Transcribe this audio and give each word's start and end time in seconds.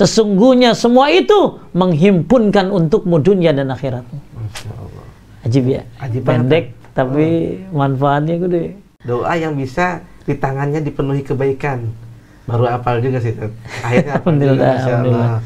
Sesungguhnya 0.00 0.72
semua 0.72 1.12
itu 1.12 1.60
menghimpunkan 1.76 2.72
untukmu 2.72 3.20
dunia 3.20 3.52
dan 3.52 3.68
akhiratmu. 3.68 4.16
Ajib 5.44 5.68
ya. 5.68 5.84
Ajib 6.00 6.24
banget, 6.24 6.40
Pendek 6.40 6.64
tapi 6.96 7.26
manfaatnya 7.68 8.36
gede. 8.40 8.64
Doa 9.04 9.36
yang 9.36 9.60
bisa 9.60 10.00
di 10.24 10.40
tangannya 10.40 10.80
dipenuhi 10.80 11.20
kebaikan. 11.20 11.84
Baru 12.48 12.64
apal 12.64 13.04
juga 13.04 13.20
sih. 13.20 13.36
Akhirnya 13.84 14.16
juga, 14.16 14.16
Alhamdulillah, 14.24 14.72
Masya 14.72 14.88
alhamdulillah. 14.88 15.40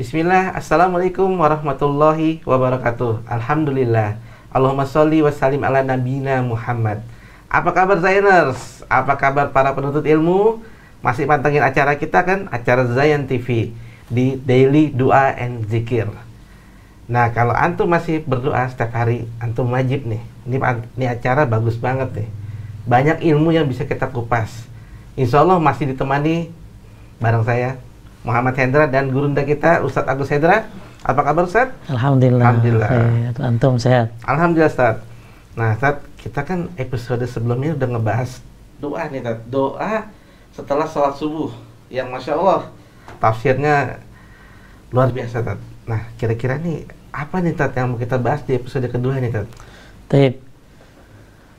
Bismillah, 0.00 0.56
Assalamualaikum 0.56 1.28
warahmatullahi 1.28 2.40
wabarakatuh. 2.48 3.20
Alhamdulillah. 3.28 4.16
Allahumma 4.48 4.88
sholli 4.88 5.20
wa 5.20 5.28
sallim 5.28 5.60
ala 5.60 5.84
nabina 5.84 6.40
Muhammad. 6.40 7.04
Apa 7.52 7.68
kabar 7.76 8.00
Zainers? 8.00 8.80
Apa 8.88 9.20
kabar 9.20 9.52
para 9.52 9.76
penuntut 9.76 10.00
ilmu? 10.08 10.64
Masih 11.04 11.28
pantengin 11.28 11.60
acara 11.60 12.00
kita 12.00 12.24
kan? 12.24 12.48
Acara 12.48 12.88
Zayan 12.88 13.28
TV 13.28 13.76
Di 14.08 14.40
Daily 14.40 14.88
Dua 14.88 15.36
and 15.36 15.68
Zikir. 15.68 16.08
Nah 17.04 17.36
kalau 17.36 17.52
Antum 17.52 17.92
masih 17.92 18.24
berdoa 18.24 18.72
setiap 18.72 18.96
hari 18.96 19.28
Antum 19.36 19.68
wajib 19.68 20.08
nih. 20.08 20.24
Ini, 20.48 20.56
ini 20.96 21.12
acara 21.12 21.44
bagus 21.44 21.76
banget 21.76 22.24
nih. 22.24 22.28
Banyak 22.88 23.20
ilmu 23.20 23.52
yang 23.52 23.68
bisa 23.68 23.84
kita 23.84 24.08
kupas. 24.08 24.64
Insya 25.12 25.44
Allah 25.44 25.60
masih 25.60 25.92
ditemani 25.92 26.48
Bareng 27.20 27.44
saya 27.44 27.76
Muhammad 28.20 28.54
Hendra 28.56 28.84
dan 28.84 29.08
gurunda 29.08 29.40
kita 29.44 29.80
Ustadz 29.80 30.08
Agus 30.08 30.28
Hendra. 30.28 30.68
Apa 31.00 31.24
kabar 31.24 31.48
Ustadz? 31.48 31.72
Alhamdulillah. 31.88 32.44
Alhamdulillah. 32.44 32.88
Khair. 32.92 33.32
Antum 33.40 33.80
sehat. 33.80 34.12
Alhamdulillah 34.28 34.68
Ustadz. 34.68 35.04
Nah 35.56 35.72
Ustadz, 35.72 36.04
kita 36.20 36.40
kan 36.44 36.68
episode 36.76 37.24
sebelumnya 37.24 37.72
udah 37.72 37.88
ngebahas 37.96 38.30
doa 38.76 39.08
nih 39.08 39.24
Ustadz. 39.24 39.44
Doa 39.48 39.94
setelah 40.52 40.84
sholat 40.84 41.16
subuh. 41.16 41.52
Yang 41.90 42.08
Masya 42.12 42.32
Allah 42.38 42.70
tafsirnya 43.18 43.98
luar 44.92 45.08
biasa 45.08 45.40
Ustadz. 45.40 45.64
Nah 45.88 46.00
kira-kira 46.20 46.60
nih 46.60 46.84
apa 47.16 47.40
nih 47.40 47.56
Ustadz 47.56 47.76
yang 47.80 47.96
mau 47.96 47.98
kita 47.98 48.20
bahas 48.20 48.44
di 48.44 48.52
episode 48.52 48.84
kedua 48.92 49.16
nih 49.16 49.32
Ustadz? 49.32 49.56
Taib. 50.12 50.36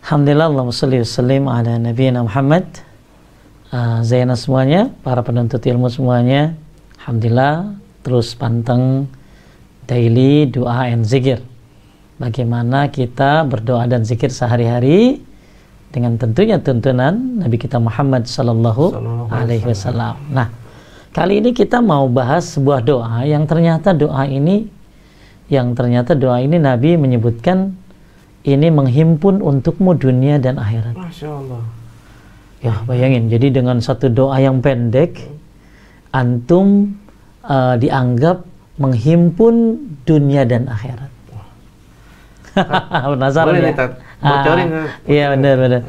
Alhamdulillah 0.05 0.47
Allahumma 0.53 0.77
salli 0.77 1.02
wa 1.02 1.09
sallim 1.09 1.43
ala 1.49 1.81
nabiyina 1.81 2.21
Muhammad. 2.21 2.91
Uh, 3.72 4.03
Zainah 4.03 4.36
semuanya, 4.36 4.91
para 5.00 5.23
penuntut 5.23 5.64
ilmu 5.64 5.88
semuanya. 5.88 6.59
Alhamdulillah 7.00 7.80
terus 8.03 8.36
panteng 8.36 9.08
daily 9.88 10.44
doa 10.44 10.91
and 10.91 11.08
zikir. 11.08 11.39
Bagaimana 12.19 12.92
kita 12.92 13.47
berdoa 13.47 13.88
dan 13.88 14.03
zikir 14.03 14.27
sehari-hari 14.27 15.23
dengan 15.88 16.19
tentunya 16.19 16.59
tuntunan 16.59 17.16
Nabi 17.16 17.55
kita 17.55 17.80
Muhammad 17.80 18.27
sallallahu 18.27 18.92
alaihi 19.31 19.64
wasallam. 19.64 20.19
Nah, 20.30 20.52
kali 21.16 21.39
ini 21.39 21.55
kita 21.55 21.80
mau 21.80 22.11
bahas 22.11 22.52
sebuah 22.52 22.83
doa 22.83 23.23
yang 23.23 23.47
ternyata 23.47 23.95
doa 23.95 24.27
ini 24.27 24.67
yang 25.47 25.72
ternyata 25.80 26.11
doa 26.11 26.44
ini 26.44 26.59
Nabi 26.59 26.99
menyebutkan 26.99 27.72
ini 28.44 28.67
menghimpun 28.67 29.39
untukmu 29.39 29.95
dunia 29.95 30.44
dan 30.44 30.59
akhirat. 30.59 30.92
Masya 30.92 31.31
Allah. 31.31 31.80
Ya, 32.62 32.78
bayangin. 32.86 33.26
Jadi 33.30 33.50
dengan 33.50 33.81
satu 33.81 34.08
doa 34.09 34.38
yang 34.38 34.62
pendek, 34.62 35.17
antum 36.14 36.94
uh, 37.42 37.73
dianggap 37.78 38.45
menghimpun 38.78 39.78
dunia 40.06 40.45
dan 40.45 40.70
akhirat. 40.70 41.09
Penasaran 43.17 43.54
Boleh 43.56 43.62
ya? 43.62 43.70
nih. 43.72 43.76
Bocorin, 44.22 44.67
Ah. 44.70 44.88
Iya 45.09 45.26
benar 45.34 45.56
benar. 45.58 45.82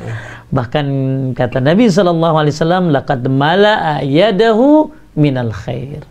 Bahkan 0.52 0.86
kata 1.36 1.58
Nabi 1.60 1.88
Shallallahu 1.88 2.36
Alaihi 2.40 2.54
Wasallam, 2.56 2.84
"Laqad 2.92 3.24
mala'a 3.28 4.00
yadahu 4.04 4.88
minal 5.16 5.52
khair." 5.52 6.04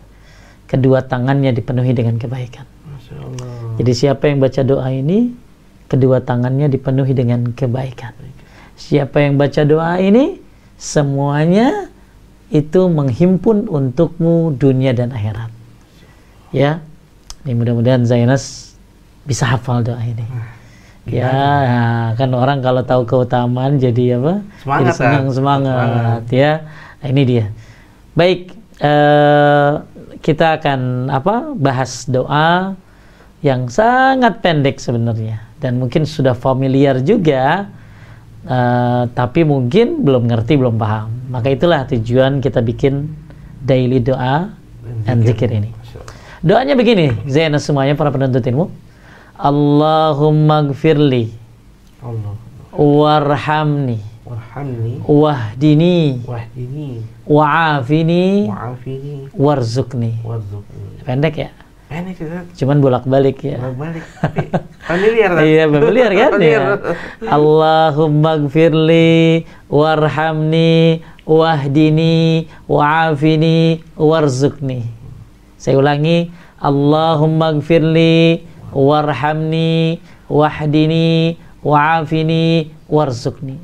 Kedua 0.70 1.02
tangannya 1.02 1.50
dipenuhi 1.54 1.94
dengan 1.94 2.18
kebaikan. 2.18 2.66
Jadi 3.78 3.92
siapa 3.92 4.24
yang 4.30 4.40
baca 4.40 4.62
doa 4.64 4.88
ini, 4.88 5.30
kedua 5.90 6.22
tangannya 6.22 6.70
dipenuhi 6.70 7.12
dengan 7.12 7.50
kebaikan. 7.52 8.14
Siapa 8.78 9.20
yang 9.22 9.38
baca 9.38 9.62
doa 9.62 10.00
ini, 10.00 10.41
semuanya 10.82 11.86
itu 12.50 12.90
menghimpun 12.90 13.70
untukmu 13.70 14.58
dunia 14.58 14.90
dan 14.90 15.14
akhirat. 15.14 15.54
Ya, 16.50 16.82
ini 17.46 17.54
mudah-mudahan 17.54 18.02
Zainas 18.02 18.74
bisa 19.22 19.46
hafal 19.46 19.86
doa 19.86 20.02
ini. 20.02 20.26
Ya, 21.06 21.30
nah, 21.30 22.06
kan 22.18 22.30
orang 22.34 22.62
kalau 22.62 22.82
tahu 22.82 23.02
keutamaan 23.06 23.78
jadi 23.78 24.18
apa? 24.18 24.42
Semangat, 24.62 24.82
jadi 24.82 24.92
senang 24.98 25.26
kan? 25.26 25.34
semangat, 25.34 25.78
Semangat. 25.78 26.22
ya. 26.30 26.52
Nah, 26.98 27.08
ini 27.10 27.22
dia. 27.26 27.44
Baik, 28.12 28.40
eh, 28.78 29.72
kita 30.22 30.46
akan 30.60 31.10
apa? 31.10 31.34
Bahas 31.58 32.06
doa 32.06 32.76
yang 33.42 33.66
sangat 33.66 34.38
pendek 34.44 34.78
sebenarnya 34.78 35.42
dan 35.58 35.82
mungkin 35.82 36.06
sudah 36.06 36.34
familiar 36.38 37.02
juga, 37.02 37.66
eh, 38.46 39.02
tapi 39.12 39.42
mungkin 39.42 40.02
belum 40.02 40.26
ngerti, 40.30 40.58
belum 40.58 40.76
paham. 40.78 41.10
Maka 41.30 41.48
itulah 41.52 41.86
tujuan 41.88 42.42
kita 42.42 42.60
bikin 42.60 43.08
daily 43.62 44.02
doa 44.02 44.52
dan 45.06 45.22
zikir 45.22 45.48
ini. 45.50 45.70
Doanya 46.42 46.74
begini, 46.74 47.14
Zainah 47.30 47.62
semuanya 47.62 47.94
para 47.94 48.10
penuntut 48.10 48.42
ilmu. 48.42 48.66
Allahumma 49.38 50.66
gfirli 50.70 51.30
Allah. 52.02 52.34
warhamni 52.74 53.98
Warhamni. 54.22 55.02
wahdini 55.06 56.22
Wahdini. 56.26 57.02
wa'afini 57.26 58.46
Wa'afini. 58.50 59.16
warzuqni. 59.34 60.12
Warzuqni. 60.22 61.02
Pendek 61.06 61.34
ya, 61.42 61.50
Enak 61.92 62.16
Tat. 62.16 62.44
cuman 62.56 62.76
bolak-balik 62.80 63.38
ya. 63.44 63.60
balik 63.76 64.00
tapi 64.18 64.48
familiar 64.88 65.30
Tat. 65.36 65.44
Iya, 65.44 65.64
familiar 65.68 66.10
kan 66.10 66.30
Familiar. 66.40 66.62
ya. 66.64 66.76
Allahumma 67.28 68.32
gfirli 68.48 69.44
warhamni 69.68 71.04
wahdini 71.28 72.48
wa'afini 72.66 73.84
warzuqni. 73.94 74.82
Saya 75.60 75.78
ulangi, 75.78 76.32
Allahumma 76.58 77.54
gfirli 77.60 78.42
warhamni 78.74 80.00
wahdini 80.26 81.36
wa'afini 81.62 82.72
warzuqni. 82.90 83.56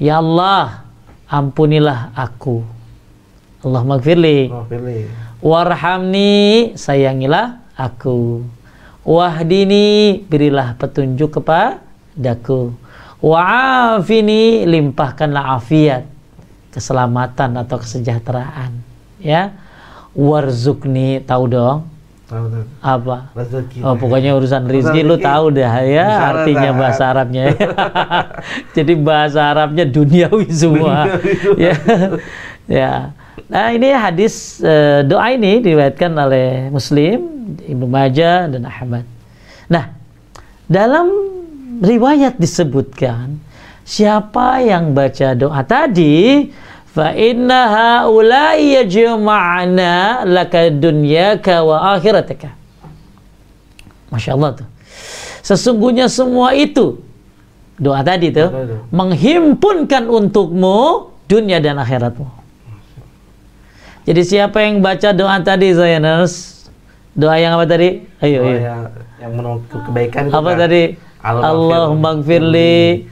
Ya 0.00 0.20
Allah, 0.22 0.86
ampunilah 1.28 2.14
aku. 2.16 2.64
Allahumma 3.60 3.98
gfirli 3.98 4.48
Oh, 4.52 4.62
pilih. 4.64 5.08
Warhamni, 5.46 6.74
sayangilah 6.74 7.62
aku. 7.78 8.42
Wahdini, 9.06 10.18
berilah 10.26 10.74
petunjuk 10.74 11.38
kepadaku. 11.38 12.74
Wa'afini, 13.22 14.66
limpahkanlah 14.66 15.54
afiat, 15.54 16.02
keselamatan 16.74 17.62
atau 17.62 17.78
kesejahteraan. 17.78 18.74
Ya. 19.22 19.54
Warzukni, 20.18 21.22
tahu 21.22 21.46
dong 21.46 21.78
Tahu 22.26 22.50
apa? 22.82 23.30
Rezeki. 23.38 23.86
Oh, 23.86 23.94
pokoknya 23.94 24.34
urusan 24.34 24.66
rizki 24.66 25.06
lu 25.06 25.14
tahu 25.14 25.54
dah 25.54 25.78
ya 25.86 26.34
artinya 26.34 26.74
bahasa 26.74 27.14
Arabnya. 27.14 27.54
Jadi 28.76 28.98
bahasa 28.98 29.54
Arabnya 29.54 29.86
duniawi 29.86 30.50
semua. 30.50 31.06
Duniawi. 31.06 31.62
ya. 31.70 31.74
ya. 32.66 32.90
Nah, 33.46 33.68
ini 33.70 33.92
hadis 33.92 34.64
eh, 34.64 35.04
doa 35.04 35.28
ini 35.28 35.60
diriwayatkan 35.60 36.12
oleh 36.16 36.72
Muslim, 36.72 37.18
Ibnu 37.60 37.84
Majah 37.84 38.48
dan 38.48 38.64
Ahmad. 38.64 39.04
Nah, 39.68 39.92
dalam 40.66 41.12
riwayat 41.84 42.40
disebutkan 42.40 43.38
siapa 43.84 44.64
yang 44.64 44.96
baca 44.96 45.36
doa 45.36 45.62
tadi 45.62 46.48
fa 46.90 47.12
inna 47.12 47.60
haula'i 47.70 48.82
yajma'na 48.82 50.24
laka 50.24 50.72
dunyaka 50.72 51.60
wa 51.62 51.94
akhirataka. 51.94 52.50
Masya 54.10 54.32
Allah 54.32 54.64
tuh. 54.64 54.68
Sesungguhnya 55.44 56.10
semua 56.10 56.56
itu 56.56 56.98
doa 57.78 58.00
tadi 58.02 58.32
tuh 58.32 58.48
menghimpunkan 58.90 60.08
untukmu 60.08 61.12
dunia 61.30 61.60
dan 61.62 61.78
akhiratmu. 61.78 62.35
Jadi 64.06 64.22
siapa 64.22 64.62
yang 64.62 64.78
baca 64.78 65.10
doa 65.10 65.34
tadi 65.42 65.74
Zainus? 65.74 66.64
Doa 67.18 67.42
yang 67.42 67.58
apa 67.58 67.66
tadi? 67.66 68.06
Ayo, 68.22 68.46
ayo. 68.46 68.58
yang, 68.62 68.82
yang 69.18 69.32
menolong 69.34 69.66
kebaikan 69.66 70.30
Apa 70.30 70.54
kan? 70.54 70.62
tadi? 70.62 70.82
Allahumma 71.26 72.22
gfirli 72.22 73.10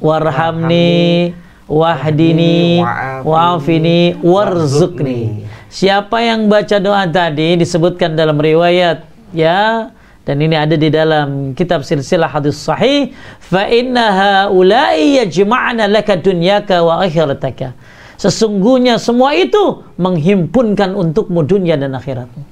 warhamni 0.00 1.36
wahdini 1.68 2.80
wa'afini 3.20 4.16
warzuqni. 4.24 5.44
Siapa 5.68 6.24
yang 6.24 6.48
baca 6.48 6.80
doa 6.80 7.04
tadi 7.10 7.60
disebutkan 7.60 8.16
dalam 8.16 8.40
riwayat 8.40 9.04
ya 9.36 9.92
dan 10.24 10.36
ini 10.40 10.56
ada 10.56 10.72
di 10.72 10.88
dalam 10.88 11.52
kitab 11.52 11.84
silsilah 11.84 12.32
hadis 12.32 12.56
sahih 12.56 13.12
fa 13.38 13.68
inna 13.68 14.06
haula'i 14.14 15.20
yajma'na 15.20 15.84
laka 15.90 16.16
dunyaka 16.16 16.80
wa 16.80 17.04
akhirataka 17.04 17.76
sesungguhnya 18.16 18.96
semua 18.96 19.32
itu 19.32 19.84
menghimpunkan 19.96 20.92
untukmu 20.92 21.40
dunia 21.42 21.76
dan 21.76 21.92
akhiratmu 21.92 22.42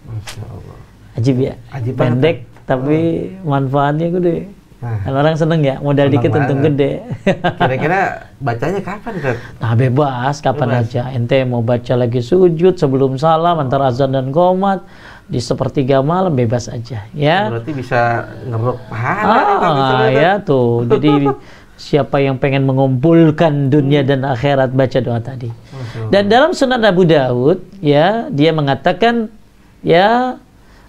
ajib 1.15 1.37
ya 1.41 1.55
Ajib 1.71 1.95
pendek 1.95 2.45
banget. 2.45 2.65
tapi 2.65 2.99
manfaatnya 3.43 4.09
gede 4.13 4.39
Nah. 4.85 5.01
Kan 5.01 5.17
orang 5.17 5.33
seneng 5.33 5.65
ya 5.65 5.81
modal 5.81 6.13
Seneng 6.13 6.21
dikit 6.21 6.31
untung 6.37 6.61
gede 6.61 6.93
Kira-kira 7.57 8.01
bacanya 8.45 8.85
kapan, 8.85 9.13
Ustaz? 9.17 9.37
Nah 9.57 9.73
bebas 9.73 10.35
kapan 10.45 10.69
Bebas. 10.69 10.85
aja. 10.93 11.03
Ente 11.09 11.41
mau 11.49 11.65
baca 11.65 11.95
lagi 11.97 12.21
sujud 12.21 12.77
sebelum 12.77 13.17
salam 13.17 13.65
antara 13.65 13.89
azan 13.89 14.13
dan 14.13 14.29
qomat 14.29 14.85
di 15.25 15.41
sepertiga 15.41 16.05
malam 16.05 16.37
bebas 16.37 16.69
aja 16.69 17.01
ya. 17.17 17.49
Berarti 17.49 17.73
bisa 17.73 18.29
ngeruk 18.45 18.77
pahala 18.93 19.41
Ah 19.57 20.05
ya 20.13 20.37
tuh. 20.37 20.85
Jadi 20.85 21.33
siapa 21.75 22.23
yang 22.23 22.39
pengen 22.39 22.65
mengumpulkan 22.65 23.69
dunia 23.69 24.07
dan 24.07 24.23
akhirat 24.23 24.71
baca 24.73 24.99
doa 25.03 25.19
tadi. 25.19 25.51
Dan 26.11 26.31
dalam 26.31 26.55
Sunan 26.55 26.83
Abu 26.87 27.07
Daud 27.07 27.63
ya 27.83 28.31
dia 28.31 28.51
mengatakan 28.55 29.29
ya 29.83 30.39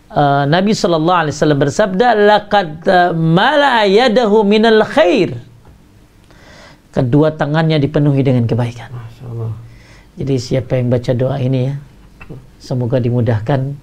eh, 0.10 0.44
Nabi 0.46 0.72
Shallallahu 0.78 1.20
Alaihi 1.26 1.36
Wasallam 1.36 1.60
bersabda 1.62 2.08
laqad 2.14 2.70
eh, 2.86 3.12
mala 3.14 3.84
yadahu 3.90 4.46
minal 4.46 4.86
khair 4.86 5.36
kedua 6.96 7.36
tangannya 7.36 7.76
dipenuhi 7.76 8.24
dengan 8.24 8.48
kebaikan. 8.48 8.88
Jadi 10.16 10.36
siapa 10.40 10.80
yang 10.80 10.88
baca 10.88 11.12
doa 11.12 11.36
ini 11.44 11.68
ya, 11.68 11.76
semoga 12.56 13.04
dimudahkan 13.04 13.76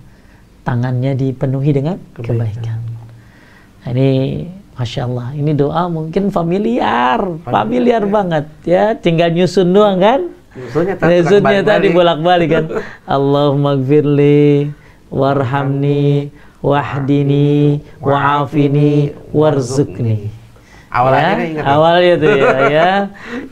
tangannya 0.65 1.13
dipenuhi 1.13 1.77
dengan 1.77 2.01
kebaikan. 2.17 2.81
Nah, 3.85 3.91
ini 3.93 4.09
Masya 4.83 5.07
Allah, 5.07 5.31
ini 5.31 5.55
doa 5.55 5.87
mungkin 5.87 6.35
familiar, 6.35 7.23
familiar 7.47 8.03
banget 8.03 8.51
ya, 8.67 8.99
tinggal 8.99 9.31
nyusun 9.31 9.71
doang 9.71 10.03
kan? 10.03 10.27
Nyusunnya 10.59 10.99
tadi 10.99 11.23
Nyusunnya 11.23 11.39
bolak-balik. 11.63 11.71
tadi 11.71 11.87
bolak-balik 11.95 12.49
kan. 12.51 12.65
Allahumma 13.07 13.79
gfirli, 13.79 14.75
warhamni, 15.07 16.35
wahdini, 16.59 17.79
wa'afini, 18.03 19.15
warzukni. 19.31 20.35
Awalnya 20.91 21.31
Ya, 21.31 21.47
ingat. 21.47 21.65
awalnya 21.65 22.15
tuh 22.19 22.33
ya, 22.35 22.51
ya. 22.77 22.91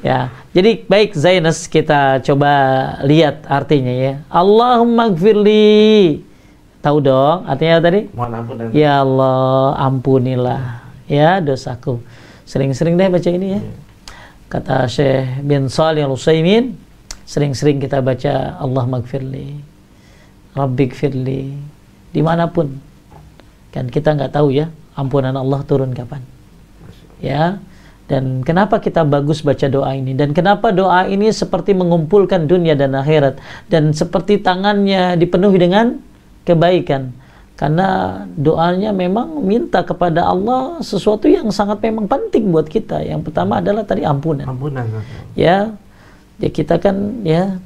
Ya. 0.03 0.19
Jadi 0.51 0.83
baik 0.85 1.15
Zainus 1.15 1.71
kita 1.71 2.19
coba 2.27 2.51
lihat 3.07 3.47
artinya 3.47 3.95
ya. 3.95 4.13
Allahumma 4.27 5.15
gfirli. 5.15 6.27
Tahu 6.83 6.99
dong 6.99 7.47
artinya 7.47 7.79
tadi? 7.79 8.11
Mohon 8.11 8.33
ampun 8.35 8.57
Ya 8.75 8.99
Allah, 8.99 9.79
ampunilah 9.79 10.63
ya 11.11 11.43
dosaku. 11.43 11.99
Sering-sering 12.47 12.95
deh 12.95 13.11
baca 13.11 13.31
ini 13.31 13.59
ya. 13.59 13.61
Kata 14.47 14.87
Syekh 14.87 15.43
bin 15.43 15.67
Salih 15.67 16.07
Al-Utsaimin, 16.07 16.75
sering-sering 17.27 17.83
kita 17.83 18.03
baca 18.03 18.59
Allah 18.59 18.85
magfirli, 18.87 19.59
Rabbi 20.55 20.85
gfirli, 20.91 21.55
di 22.11 22.21
mana 22.23 22.51
pun. 22.51 22.71
Kan 23.71 23.87
kita 23.87 24.19
nggak 24.19 24.35
tahu 24.35 24.51
ya, 24.51 24.67
ampunan 24.99 25.35
Allah 25.39 25.63
turun 25.63 25.95
kapan. 25.95 26.23
Ya, 27.23 27.63
dan 28.11 28.43
kenapa 28.43 28.83
kita 28.83 29.07
bagus 29.07 29.39
baca 29.47 29.71
doa 29.71 29.95
ini? 29.95 30.19
Dan 30.19 30.35
kenapa 30.35 30.75
doa 30.75 31.07
ini 31.07 31.31
seperti 31.31 31.79
mengumpulkan 31.79 32.51
dunia 32.51 32.75
dan 32.75 32.99
akhirat? 32.99 33.39
Dan 33.71 33.95
seperti 33.95 34.43
tangannya 34.43 35.15
dipenuhi 35.15 35.55
dengan 35.63 36.03
kebaikan 36.43 37.15
karena 37.61 38.25
doanya 38.41 38.89
memang 38.89 39.45
minta 39.45 39.85
kepada 39.85 40.25
Allah 40.25 40.81
sesuatu 40.81 41.29
yang 41.29 41.53
sangat 41.53 41.85
memang 41.85 42.09
penting 42.09 42.49
buat 42.49 42.65
kita. 42.65 43.05
Yang 43.05 43.29
pertama 43.29 43.61
adalah 43.61 43.85
tadi 43.85 44.01
ampunan. 44.01 44.49
ampunan. 44.49 44.89
Ustaz. 44.89 45.37
Ya, 45.37 45.77
ya 46.41 46.49
kita 46.49 46.81
kan 46.81 47.21
ya 47.21 47.61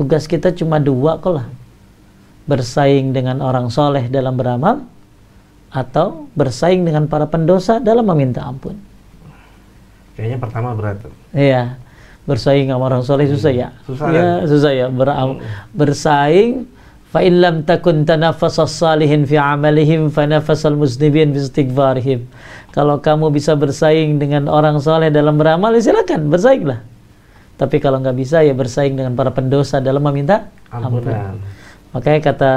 tugas 0.00 0.24
kita 0.24 0.56
cuma 0.56 0.80
dua 0.80 1.20
kok 1.20 1.28
lah. 1.28 1.46
Bersaing 2.48 3.12
dengan 3.12 3.44
orang 3.44 3.68
soleh 3.68 4.08
dalam 4.08 4.32
beramal 4.32 4.88
atau 5.68 6.32
bersaing 6.32 6.80
dengan 6.80 7.04
para 7.04 7.28
pendosa 7.28 7.84
dalam 7.84 8.08
meminta 8.08 8.40
ampun. 8.48 8.80
Kayaknya 10.16 10.38
pertama 10.40 10.72
berat. 10.72 11.04
Iya, 11.36 11.76
bersaing 12.24 12.72
sama 12.72 12.88
orang 12.88 13.04
soleh 13.04 13.28
susah 13.28 13.52
ya. 13.52 13.68
Susah 13.84 14.08
ya, 14.08 14.40
kan? 14.40 14.48
susah 14.48 14.72
ya. 14.72 14.86
Beram- 14.88 15.44
Bersaing 15.76 16.64
fa 17.12 17.20
in 17.20 17.44
lam 17.44 17.68
takun 17.68 18.08
tanaffasas 18.08 18.72
salihin 18.72 19.28
fi 19.28 19.36
amalihim 19.36 20.08
fa 20.08 20.24
nafasal 20.24 20.74
istighfarihim. 20.80 22.24
Kalau 22.72 23.04
kamu 23.04 23.28
bisa 23.28 23.52
bersaing 23.52 24.16
dengan 24.16 24.48
orang 24.48 24.80
soleh 24.80 25.12
dalam 25.12 25.36
beramal, 25.36 25.76
ya 25.76 25.92
silakan 25.92 26.32
bersainglah. 26.32 26.80
Tapi 27.60 27.76
kalau 27.84 28.00
nggak 28.00 28.16
bisa 28.16 28.40
ya 28.40 28.56
bersaing 28.56 28.96
dengan 28.96 29.12
para 29.12 29.28
pendosa 29.28 29.76
dalam 29.84 30.00
meminta 30.00 30.48
ampun. 30.72 31.04
Ampunan. 31.04 31.36
Makanya 31.92 32.20
kata 32.24 32.52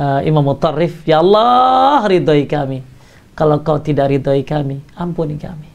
uh, 0.00 0.20
Imam 0.24 0.40
Mutarrif, 0.40 1.04
Ya 1.04 1.20
Allah 1.20 2.08
ridhoi 2.08 2.48
kami. 2.48 2.80
Kalau 3.36 3.60
kau 3.60 3.76
tidak 3.76 4.08
ridhoi 4.08 4.40
kami, 4.40 4.80
ampuni 4.96 5.36
kami. 5.36 5.68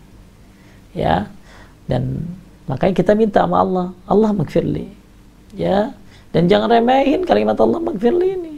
Ya, 0.97 1.29
dan 1.85 2.25
makanya 2.65 2.97
kita 2.97 3.13
minta 3.13 3.45
sama 3.45 3.61
Allah, 3.61 3.87
Allah 4.09 4.33
magfirli. 4.33 4.89
Ya, 5.53 5.93
dan 6.31 6.47
jangan 6.47 6.71
remehin 6.71 7.23
kalimat 7.27 7.55
Allah 7.59 7.79
magfirli 7.79 8.27
ini. 8.39 8.53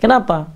Kenapa? 0.00 0.48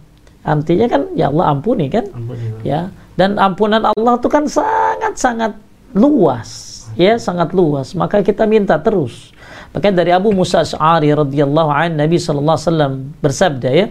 Artinya 0.42 0.86
kan, 0.90 1.02
ya 1.14 1.30
Allah 1.30 1.54
ampuni 1.54 1.86
kan? 1.86 2.08
Ampuni. 2.10 2.66
ya 2.66 2.90
dan 3.16 3.36
ampunan 3.36 3.84
Allah 3.92 4.16
itu 4.16 4.28
kan 4.28 4.48
sangat-sangat 4.48 5.52
luas 5.92 6.48
ya 6.96 7.16
sangat 7.20 7.52
luas 7.52 7.92
maka 7.92 8.24
kita 8.24 8.48
minta 8.48 8.80
terus 8.80 9.32
makanya 9.72 10.04
dari 10.04 10.12
Abu 10.12 10.32
Musa 10.32 10.64
Ash'ari 10.64 11.12
radhiyallahu 11.12 11.70
an 11.72 12.00
Nabi 12.00 12.16
sallallahu 12.16 12.56
alaihi 12.56 12.68
wasallam 12.68 12.92
bersabda 13.20 13.68
ya 13.72 13.86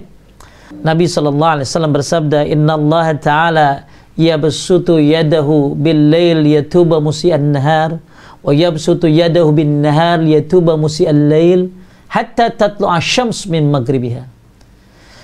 Nabi 0.82 1.06
sallallahu 1.06 1.54
alaihi 1.62 1.68
wasallam 1.70 1.94
bersabda 1.94 2.40
inna 2.50 2.74
Allah 2.78 3.08
taala 3.22 3.70
yabsutu 4.18 4.98
yadahu 4.98 5.78
bil 5.78 6.10
lail 6.10 6.42
yatuba 6.46 6.98
musi'an 6.98 7.54
nahar 7.54 8.02
wa 8.42 8.50
yabsutu 8.50 9.06
yadahu 9.06 9.54
bin 9.54 9.86
nahar 9.86 10.22
yatuba 10.26 10.74
musi'al 10.78 11.30
lail 11.30 11.70
hatta 12.12 12.52
tatlu'a 12.52 13.00
syams 13.00 13.48
min 13.48 13.72
maghribiha 13.72 14.28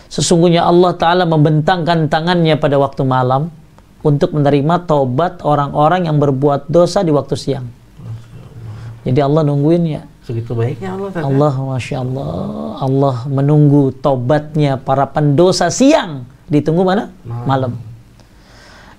Sesungguhnya 0.07 0.63
Allah 0.63 0.95
Ta'ala 0.95 1.27
membentangkan 1.27 2.07
tangannya 2.07 2.55
pada 2.55 2.79
waktu 2.79 3.03
malam 3.03 3.51
untuk 4.07 4.31
menerima 4.31 4.87
taubat 4.87 5.43
orang-orang 5.43 6.07
yang 6.07 6.15
berbuat 6.15 6.71
dosa 6.71 7.03
di 7.03 7.11
waktu 7.11 7.35
siang. 7.35 7.67
Jadi 9.03 9.19
Allah 9.19 9.43
nungguin 9.43 9.83
ya. 9.83 10.03
Segitu 10.23 10.55
baiknya 10.55 10.95
Allah. 10.95 11.07
Ustaz. 11.11 11.23
Allah, 11.23 11.53
Masya 11.55 11.97
Allah. 12.03 12.31
Allah 12.83 13.15
menunggu 13.27 13.95
taubatnya 13.99 14.79
para 14.79 15.07
pendosa 15.07 15.67
siang. 15.71 16.27
Ditunggu 16.47 16.83
mana? 16.87 17.11
Malam. 17.23 17.75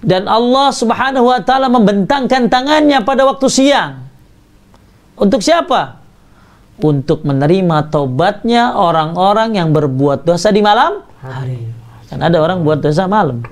Dan 0.04 0.28
Allah 0.28 0.71
Subhanahu 0.73 1.28
wa 1.28 1.40
taala 1.40 1.73
membentangkan 1.73 2.52
tangannya 2.52 3.00
pada 3.00 3.25
waktu 3.25 3.49
siang. 3.49 4.09
Untuk 5.18 5.40
siapa? 5.40 5.98
Untuk 6.78 7.26
menerima 7.26 7.90
taubatnya 7.90 8.78
orang-orang 8.78 9.58
yang 9.58 9.75
berbuat 9.75 10.23
dosa 10.23 10.54
di 10.54 10.62
malam 10.62 11.02
Hari. 11.18 11.58
Kan 12.08 12.23
ada 12.23 12.38
orang 12.38 12.62
buat 12.62 12.78
dosa 12.78 13.11
malam. 13.11 13.42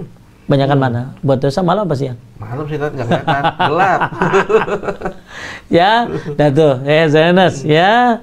Banyakan 0.46 0.78
mana? 0.78 1.00
Buat 1.20 1.42
dosa 1.42 1.60
malam 1.60 1.82
apa 1.84 1.98
siang? 1.98 2.14
Malam 2.38 2.64
sih 2.70 2.78
nggak 2.78 2.92
kelihatan. 2.94 3.42
Gelap. 3.58 4.00
ya, 5.76 5.92
dah 6.38 6.50
tuh, 6.54 6.74
ya 6.86 7.04
Zainas, 7.10 7.66
ya. 7.66 8.22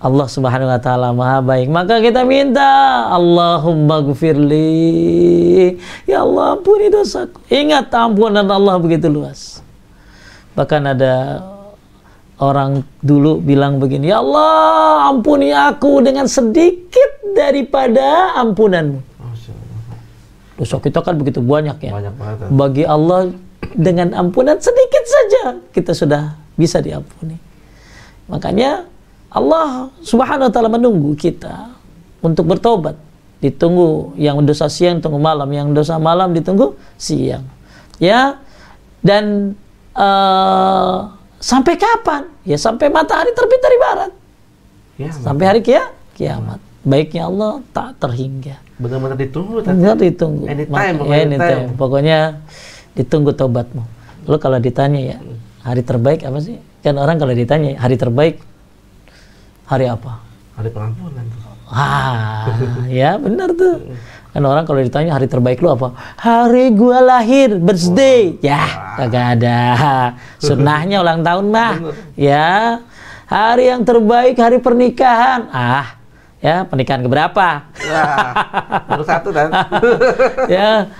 Allah 0.00 0.26
Subhanahu 0.32 0.72
wa 0.72 0.80
taala 0.80 1.12
Maha 1.12 1.44
baik. 1.44 1.68
Maka 1.68 2.00
kita 2.00 2.24
minta 2.24 3.06
Allahumma 3.12 4.00
gfirli. 4.10 5.76
Ya 6.08 6.24
Allah, 6.24 6.56
ampuni 6.56 6.88
dosaku. 6.88 7.38
Ingat 7.52 7.92
ampunan 7.92 8.48
Allah 8.48 8.80
begitu 8.80 9.12
luas. 9.12 9.60
Bahkan 10.56 10.82
ada 10.96 11.44
orang 12.40 12.82
dulu 13.04 13.38
bilang 13.38 13.76
begini, 13.76 14.08
"Ya 14.08 14.24
Allah, 14.24 15.12
ampuni 15.12 15.52
aku 15.52 16.00
dengan 16.00 16.24
sedikit 16.26 17.20
daripada 17.36 18.34
ampunanmu." 18.40 19.10
Dosa 20.60 20.76
kita 20.76 21.00
kan 21.00 21.16
begitu 21.16 21.40
banyak 21.40 21.80
ya. 21.80 21.92
Banyak 21.96 22.14
banget. 22.20 22.46
Bagi 22.52 22.84
Allah 22.84 23.32
dengan 23.72 24.12
ampunan 24.12 24.60
sedikit 24.60 25.04
saja 25.08 25.42
kita 25.72 25.96
sudah 25.96 26.36
bisa 26.52 26.84
diampuni. 26.84 27.40
Makanya 28.28 28.84
Allah 29.32 29.88
Subhanahu 30.04 30.50
wa 30.50 30.52
taala 30.52 30.68
menunggu 30.68 31.16
kita 31.16 31.72
untuk 32.20 32.44
bertobat. 32.44 32.98
Ditunggu 33.40 34.12
yang 34.20 34.36
dosa 34.44 34.68
siang 34.68 35.00
tunggu 35.00 35.16
malam, 35.16 35.48
yang 35.48 35.72
dosa 35.72 35.96
malam 35.96 36.36
ditunggu 36.36 36.76
siang. 37.00 37.48
Ya. 37.96 38.36
Dan 39.00 39.56
eh, 39.96 40.98
sampai 41.40 41.74
kapan? 41.80 42.28
Ya 42.44 42.60
sampai 42.60 42.92
matahari 42.92 43.32
terbit 43.32 43.60
dari 43.64 43.78
barat. 43.80 44.12
Ya, 45.00 45.10
Sampai 45.16 45.48
hari 45.48 45.60
kia 45.64 45.88
kiamat. 46.12 46.60
Baiknya 46.84 47.28
Allah 47.28 47.64
tak 47.72 47.96
terhingga. 47.96 48.60
Benar-benar 48.76 49.16
ditunggu. 49.16 49.64
Benar 49.64 49.96
ditunggu. 49.96 50.44
Anytime, 50.44 50.96
anytime. 51.08 51.40
anytime. 51.40 51.64
Pokoknya 51.76 52.18
ditunggu 52.92 53.32
tobatmu. 53.32 53.84
Lalu 54.28 54.38
kalau 54.40 54.58
ditanya 54.60 55.00
ya, 55.00 55.16
hari 55.64 55.82
terbaik 55.84 56.20
apa 56.24 56.38
sih? 56.44 56.56
Kan 56.84 56.96
orang 56.96 57.16
kalau 57.16 57.32
ditanya 57.32 57.76
hari 57.80 57.96
terbaik 57.96 58.40
hari 59.68 59.88
apa? 59.88 60.20
Hari 60.56 60.68
pengampunan. 60.72 61.24
Ah, 61.70 62.50
ya 62.90 63.14
benar 63.16 63.54
tuh. 63.54 63.94
Kan 64.30 64.42
orang 64.46 64.62
kalau 64.62 64.78
ditanya 64.78 65.18
hari 65.18 65.26
terbaik 65.26 65.58
lu 65.58 65.74
apa? 65.74 65.90
Hari 66.16 66.70
gua 66.78 67.02
lahir, 67.02 67.58
birthday. 67.58 68.38
Ya, 68.38 68.94
kagak 68.94 69.26
ada. 69.38 69.58
Sunnahnya 70.44 71.02
ulang 71.02 71.26
tahun 71.26 71.50
mah. 71.50 71.74
Ya. 72.14 72.78
Hari 73.26 73.70
yang 73.70 73.82
terbaik 73.82 74.34
hari 74.38 74.58
pernikahan. 74.58 75.50
Ah, 75.50 75.98
ya 76.38 76.66
pernikahan 76.66 77.02
keberapa? 77.02 77.46
Wah, 77.90 78.32
baru 78.90 79.04
satu 79.06 79.30
kan. 79.30 79.50
ya. 80.50 80.90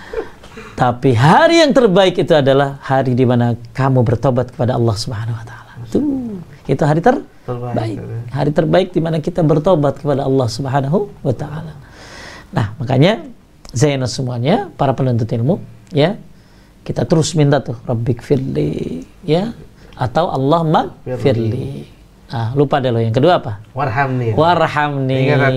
Tapi 0.75 1.11
hari 1.13 1.61
yang 1.63 1.75
terbaik 1.75 2.17
itu 2.19 2.33
adalah 2.33 2.79
hari 2.83 3.13
di 3.13 3.27
mana 3.27 3.53
kamu 3.75 4.01
bertobat 4.07 4.55
kepada 4.55 4.79
Allah 4.79 4.97
Subhanahu 4.97 5.37
wa 5.37 5.45
taala. 5.45 5.71
Tuh, 5.91 6.39
itu 6.67 6.83
hari 6.87 7.03
ter 7.03 7.19
Terbaik. 7.45 7.75
baik. 7.77 7.99
Hari 8.31 8.51
terbaik 8.55 8.89
di 8.95 9.01
mana 9.03 9.17
kita 9.19 9.43
bertobat 9.43 9.99
kepada 9.99 10.23
Allah 10.25 10.47
Subhanahu 10.47 11.11
wa 11.21 11.35
taala. 11.35 11.75
Nah, 12.51 12.75
makanya 12.79 13.27
Zainal 13.71 14.11
semuanya 14.11 14.67
para 14.75 14.91
penuntut 14.99 15.31
ilmu 15.31 15.63
ya. 15.95 16.19
Kita 16.83 17.07
terus 17.07 17.39
minta 17.39 17.63
tuh 17.63 17.79
Rabbik 17.87 18.19
firli 18.25 19.07
ya 19.23 19.55
atau 19.95 20.33
Allah 20.33 20.67
magfirli. 20.67 21.87
Ah, 22.31 22.55
lupa 22.55 22.79
deh 22.79 22.91
lo 22.95 23.03
yang 23.03 23.15
kedua 23.15 23.43
apa? 23.43 23.63
Warhamni. 23.75 24.35
Warhamni 24.35 25.19
Ingat 25.29 25.55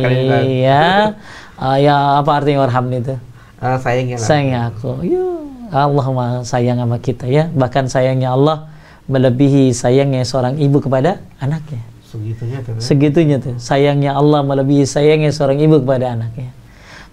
ya. 0.62 1.18
Ah, 1.58 1.78
ya 1.78 2.22
apa 2.22 2.32
artinya 2.38 2.66
warhamni 2.66 3.02
itu? 3.02 3.16
Ah, 3.62 3.78
sayangnya 3.78 4.18
lah. 4.20 4.26
Sayang 4.26 4.64
aku. 4.74 4.92
Ya, 5.06 5.26
Allah 5.74 6.06
mah 6.12 6.30
sayang 6.46 6.78
sama 6.82 6.98
kita 7.02 7.26
ya. 7.30 7.50
Bahkan 7.50 7.90
sayangnya 7.90 8.34
Allah 8.34 8.70
melebihi 9.10 9.74
sayangnya 9.74 10.26
seorang 10.26 10.58
ibu 10.58 10.82
kepada 10.82 11.22
anaknya. 11.42 11.82
Segitunya 12.06 12.58
tuh. 12.62 12.74
Segitunya 12.78 13.38
tuh. 13.42 13.56
Sayangnya 13.58 14.12
Allah 14.14 14.46
melebihi 14.46 14.86
sayangnya 14.86 15.34
seorang 15.34 15.58
ibu 15.62 15.82
kepada 15.82 16.14
anaknya. 16.14 16.54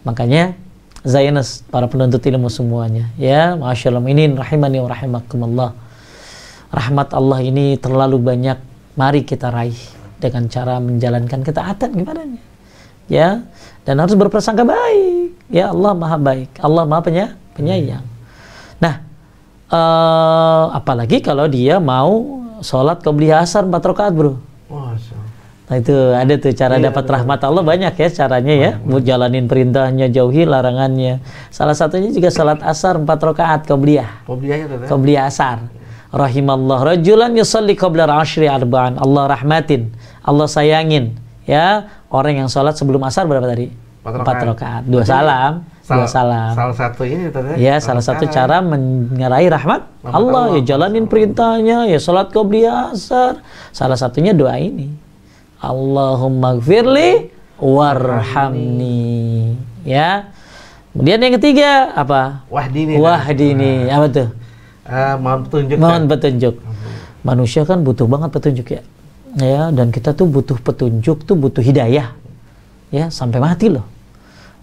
Makanya 0.04 0.56
Zainus 1.00 1.64
para 1.72 1.88
penuntut 1.88 2.20
ilmu 2.20 2.52
semuanya 2.52 3.08
ya, 3.16 3.56
Masya 3.56 3.88
Allah 3.88 4.04
ini 4.04 4.36
rahimani 4.36 4.84
wa 4.84 4.88
rahimakumullah. 4.92 5.70
Rahmat 6.70 7.08
Allah 7.16 7.40
ini 7.40 7.80
terlalu 7.80 8.20
banyak. 8.20 8.58
Mari 8.94 9.24
kita 9.24 9.48
raih 9.48 9.80
dengan 10.20 10.44
cara 10.52 10.76
menjalankan 10.76 11.40
ketaatan 11.40 11.90
kepadanya. 11.96 12.42
Ya, 13.10 13.42
dan 13.82 13.98
harus 13.98 14.14
berprasangka 14.14 14.62
baik. 14.62 15.34
Ya 15.50 15.72
Allah 15.72 15.96
Maha 15.96 16.20
baik. 16.20 16.60
Allah 16.62 16.84
Maha 16.86 17.02
penya, 17.02 17.26
penyayang. 17.56 18.04
Nah, 18.78 19.02
eh, 19.72 20.64
apalagi 20.76 21.24
kalau 21.24 21.48
dia 21.48 21.82
mau 21.82 22.44
sholat 22.60 23.00
qobliyah 23.00 23.42
asar 23.42 23.66
4 23.66 23.82
rakaat, 23.82 24.12
Bro. 24.14 24.49
Nah 25.70 25.78
itu 25.78 25.94
ada 25.94 26.34
tuh 26.34 26.50
cara 26.50 26.82
Iya, 26.82 26.90
dapat 26.90 27.06
rahmat 27.06 27.46
Allah 27.46 27.62
banyak 27.62 27.94
ya 27.94 28.08
caranya 28.10 28.54
ya. 28.58 28.70
Mau 28.82 28.98
jalanin 28.98 29.46
perintahnya, 29.46 30.10
jauhi 30.10 30.42
larangannya. 30.42 31.22
Salah 31.54 31.78
satunya 31.78 32.10
juga 32.10 32.34
salat 32.34 32.58
asar 32.66 32.98
4 32.98 33.06
rakaat 33.06 33.70
qabliyah. 33.70 34.26
Tuh. 34.26 34.34
Teh. 34.42 34.90
Qabliyah 34.90 35.30
asar. 35.30 35.70
Rahimallah 36.10 36.98
rajulan 36.98 37.30
yusalli 37.38 37.78
qabla 37.78 38.10
al-ashri 38.10 38.50
arba'an. 38.50 38.98
Allah 38.98 39.30
rahmatin. 39.30 39.94
Allah 40.26 40.50
sayangin 40.50 41.14
ya 41.46 41.86
orang 42.10 42.42
yang 42.42 42.48
sholat 42.50 42.74
sebelum 42.74 43.06
asar 43.06 43.30
berapa 43.30 43.46
tadi? 43.46 43.70
Empat 44.02 44.26
Empat 44.26 44.36
rakaat. 44.42 44.82
Dua 44.90 45.06
salam, 45.06 45.62
dua 45.86 46.08
salam. 46.10 46.50
Salah 46.50 46.74
satu 46.74 47.06
ini 47.06 47.30
tuh. 47.30 47.46
Teh. 47.46 47.62
Ya, 47.62 47.78
salah 47.78 48.02
satu 48.02 48.26
cara 48.26 48.58
mengerai 48.58 49.46
rahmat 49.46 49.86
Rahmat 50.02 50.18
Allah. 50.18 50.44
Allah. 50.50 50.58
Ya 50.58 50.74
jalanin 50.74 51.06
perintahnya, 51.06 51.86
ya 51.86 51.98
salat 52.02 52.34
qobliyah 52.34 52.90
asar. 52.90 53.38
Salah 53.70 53.94
satunya 53.94 54.34
doa 54.34 54.58
ini. 54.58 55.09
Allahumma 55.60 56.56
gfirli 56.56 57.28
warhamni. 57.60 59.52
Ya. 59.84 60.32
Kemudian 60.90 61.20
yang 61.22 61.34
ketiga 61.38 61.92
apa? 61.94 62.42
Wahdini. 62.50 62.98
Wahdini. 62.98 63.86
Apa 63.92 64.06
tuh? 64.10 64.28
Ah, 64.88 65.14
mohon 65.20 65.46
petunjuk. 65.46 65.76
Mohon 65.78 66.02
Teh. 66.02 66.10
petunjuk. 66.16 66.54
Manusia 67.22 67.62
kan 67.68 67.84
butuh 67.84 68.08
banget 68.10 68.30
petunjuk 68.32 68.66
ya. 68.74 68.82
Ya, 69.38 69.70
dan 69.70 69.94
kita 69.94 70.10
tuh 70.16 70.26
butuh 70.26 70.58
petunjuk 70.58 71.22
tuh 71.22 71.36
butuh 71.38 71.62
hidayah. 71.62 72.10
Ya, 72.90 73.06
sampai 73.12 73.38
mati 73.38 73.70
loh. 73.70 73.86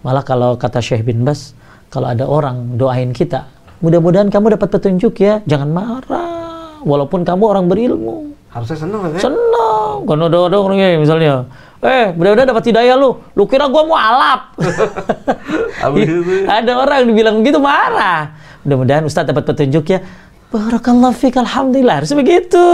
Malah 0.04 0.20
kalau 0.20 0.60
kata 0.60 0.84
Syekh 0.84 1.08
bin 1.08 1.24
Bas, 1.24 1.56
kalau 1.88 2.12
ada 2.12 2.28
orang 2.28 2.76
doain 2.76 3.16
kita, 3.16 3.48
mudah-mudahan 3.80 4.28
kamu 4.28 4.60
dapat 4.60 4.68
petunjuk 4.68 5.16
ya, 5.16 5.40
jangan 5.48 5.72
marah. 5.72 6.84
Walaupun 6.84 7.24
kamu 7.24 7.44
orang 7.48 7.64
berilmu. 7.64 8.36
Harusnya 8.52 8.84
seneng 8.84 9.00
kan? 9.00 9.16
Senang. 9.16 9.47
Kan 10.04 10.18
ada 10.20 10.38
ada 10.46 10.56
orangnya 10.60 10.98
misalnya, 10.98 11.48
eh 11.80 12.12
mudah-mudahan 12.12 12.48
dapat 12.50 12.64
hidayah 12.68 12.94
lu. 12.94 13.18
Lu 13.32 13.46
kira 13.46 13.66
gua 13.66 13.82
mau 13.82 13.96
alap. 13.96 14.54
Itu. 15.98 16.20
ada 16.46 16.72
orang 16.74 17.06
dibilang 17.06 17.40
begitu 17.40 17.58
marah. 17.58 18.34
Mudah-mudahan 18.66 19.06
Ustaz 19.06 19.24
dapat 19.24 19.46
petunjuk 19.46 19.84
ya. 19.88 20.02
Barakallah 20.48 21.12
fik, 21.12 21.36
Alhamdulillah. 21.36 22.02
Harus 22.02 22.12
begitu. 22.12 22.66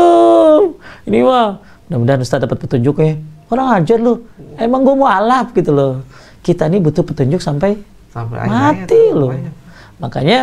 Ini 1.04 1.20
mah. 1.22 1.58
Mudah-mudahan 1.88 2.20
Ustaz 2.22 2.40
dapat 2.40 2.58
petunjuk 2.58 2.96
ya. 3.00 3.14
Orang 3.52 3.76
ajar 3.76 3.98
lu. 4.00 4.24
Emang 4.56 4.82
gua 4.82 4.94
mau 4.96 5.08
alap 5.08 5.52
gitu 5.52 5.70
loh. 5.70 6.00
Kita 6.40 6.68
ini 6.68 6.80
butuh 6.80 7.04
petunjuk 7.04 7.40
sampai 7.40 7.76
Sampai 8.08 8.46
mati 8.46 9.10
loh. 9.10 9.32
makanya. 9.32 9.52
Makanya 9.98 10.40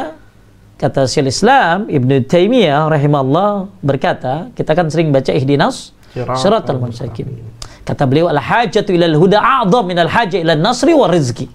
kata 0.76 1.06
Syekh 1.06 1.30
Islam 1.30 1.86
Ibnu 1.88 2.26
Taimiyah 2.26 2.90
rahimahullah 2.90 3.70
berkata, 3.80 4.50
kita 4.58 4.74
kan 4.74 4.90
sering 4.90 5.14
baca 5.14 5.30
ihdinas 5.30 5.94
Siratal 6.14 6.78
mustaqim. 6.80 7.28
Kata 7.82 8.04
beliau 8.06 8.28
al 8.30 8.38
hajatu 8.38 8.92
ilal 8.94 9.16
huda 9.18 9.40
a'dham 9.42 9.88
min 9.88 9.98
al 9.98 10.12
haja 10.12 10.38
ila 10.38 10.54
nasri 10.60 10.94
wa 10.94 11.08
rizki. 11.10 11.48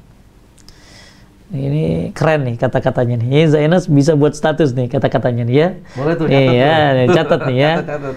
Ini 1.46 2.10
keren 2.10 2.42
nih 2.42 2.56
kata-katanya 2.58 3.22
nih. 3.22 3.28
Ini 3.30 3.44
Zainus 3.46 3.86
bisa 3.86 4.18
buat 4.18 4.34
status 4.34 4.74
nih 4.74 4.90
kata-katanya 4.90 5.46
nih 5.46 5.54
ya. 5.56 5.68
Boleh 5.94 6.14
tuh, 6.18 6.26
Nih, 6.26 6.34
catat 6.34 6.50
ya, 6.58 6.74
tuh. 6.74 6.96
nih, 6.98 7.06
catat 7.14 7.40
nih 7.46 7.56
ya. 7.56 7.72
Catat, 7.72 7.86
catat. 8.02 8.14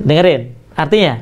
Dengerin. 0.00 0.42
Artinya, 0.72 1.14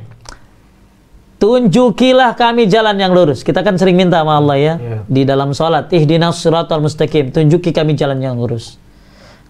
tunjukilah 1.43 2.31
kami 2.39 2.71
jalan 2.71 2.95
yang 2.95 3.11
lurus. 3.11 3.43
Kita 3.43 3.67
kan 3.67 3.75
sering 3.75 3.99
minta 3.99 4.23
sama 4.23 4.39
Allah 4.39 4.55
ya. 4.59 4.75
Iya. 4.79 4.99
Di 5.11 5.23
dalam 5.27 5.51
sholat, 5.51 5.91
ihdinas 5.91 6.39
siratal 6.39 6.79
mustaqim. 6.79 7.35
Tunjuki 7.35 7.75
kami 7.75 7.99
jalan 7.99 8.23
yang 8.23 8.39
lurus. 8.39 8.79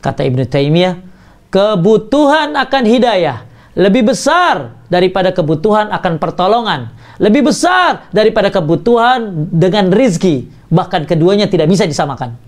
Kata 0.01 0.25
Ibnu 0.25 0.49
Taimiyah, 0.49 0.97
kebutuhan 1.53 2.57
akan 2.57 2.83
hidayah 2.89 3.45
lebih 3.77 4.13
besar 4.15 4.79
daripada 4.89 5.35
kebutuhan 5.35 5.93
akan 5.93 6.17
pertolongan. 6.17 6.95
Lebih 7.19 7.51
besar 7.51 8.09
daripada 8.15 8.49
kebutuhan 8.49 9.51
dengan 9.51 9.91
rizki. 9.91 10.49
Bahkan 10.71 11.05
keduanya 11.09 11.51
tidak 11.51 11.67
bisa 11.69 11.85
disamakan. 11.85 12.39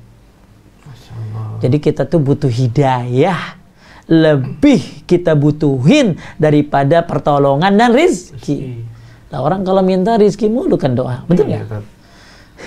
Jadi 1.60 1.76
kita 1.76 2.08
tuh 2.08 2.22
butuh 2.22 2.48
hidayah. 2.48 3.60
Lebih 4.10 5.06
kita 5.06 5.38
butuhin 5.38 6.18
daripada 6.34 7.04
pertolongan 7.04 7.76
dan 7.78 7.94
rizki. 7.94 8.82
Nah 9.30 9.38
orang 9.38 9.62
kalau 9.62 9.86
minta 9.86 10.18
rizki 10.18 10.50
mulu 10.50 10.74
kan 10.74 10.98
doa. 10.98 11.22
Betul 11.30 11.46
nggak? 11.54 11.62
Tat. 11.70 11.84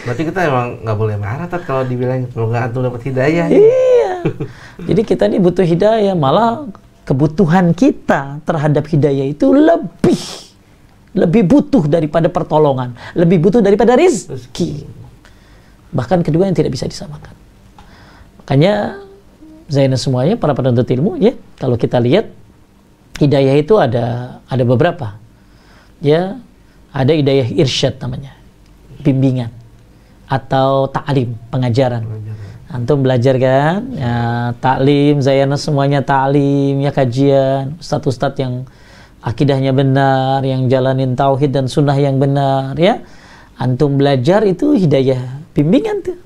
Berarti 0.07 0.22
kita 0.25 0.39
emang 0.48 0.67
nggak 0.81 0.98
boleh 0.98 1.15
marah 1.19 1.48
Tat 1.51 1.67
kalau 1.67 1.83
dibilang 1.83 2.25
semoga 2.31 2.63
antum 2.63 2.79
dapat 2.79 3.03
hidayah. 3.12 3.45
Iya. 3.51 4.13
Jadi 4.88 5.01
kita 5.03 5.27
ini 5.27 5.43
butuh 5.43 5.67
hidayah. 5.67 6.15
Malah 6.15 6.72
kebutuhan 7.03 7.75
kita 7.75 8.43
terhadap 8.43 8.83
hidayah 8.88 9.27
itu 9.27 9.51
lebih. 9.51 10.19
Lebih 11.13 11.45
butuh 11.45 11.86
daripada 11.86 12.25
pertolongan. 12.25 12.98
Lebih 13.13 13.38
butuh 13.38 13.62
daripada 13.62 13.93
rizki. 13.93 14.88
Bahkan 15.93 16.25
kedua 16.25 16.50
yang 16.50 16.57
tidak 16.57 16.74
bisa 16.74 16.89
disamakan. 16.89 17.38
Makanya 18.41 19.03
Zainal 19.72 19.98
semuanya 19.98 20.36
para 20.36 20.51
penuntut 20.51 20.86
ilmu 20.91 21.15
ya 21.17 21.33
kalau 21.55 21.79
kita 21.79 21.95
lihat 22.03 22.27
hidayah 23.17 23.55
itu 23.55 23.79
ada 23.79 24.38
ada 24.43 24.63
beberapa 24.67 25.15
ya 26.03 26.38
ada 26.91 27.12
hidayah 27.15 27.48
irsyad 27.55 27.95
namanya 28.03 28.36
bimbingan 29.01 29.50
atau 30.27 30.91
taklim 30.91 31.39
pengajaran 31.48 32.03
antum 32.73 33.05
belajar 33.05 33.37
kan? 33.37 33.85
Ya 33.93 34.15
taklim 34.57 35.21
Zainal 35.21 35.61
semuanya 35.61 36.01
taklim 36.01 36.81
ya 36.81 36.89
kajian. 36.89 37.77
Ustadz-ustadz 37.77 38.41
yang 38.41 38.65
akidahnya 39.21 39.71
benar 39.71 40.41
yang 40.41 40.65
jalanin 40.67 41.13
tauhid 41.13 41.53
dan 41.53 41.69
sunnah 41.69 41.95
yang 41.95 42.17
benar 42.17 42.73
ya. 42.75 43.05
Antum 43.61 44.01
belajar 44.01 44.41
itu 44.49 44.73
hidayah 44.73 45.45
bimbingan 45.53 46.01
tuh. 46.01 46.17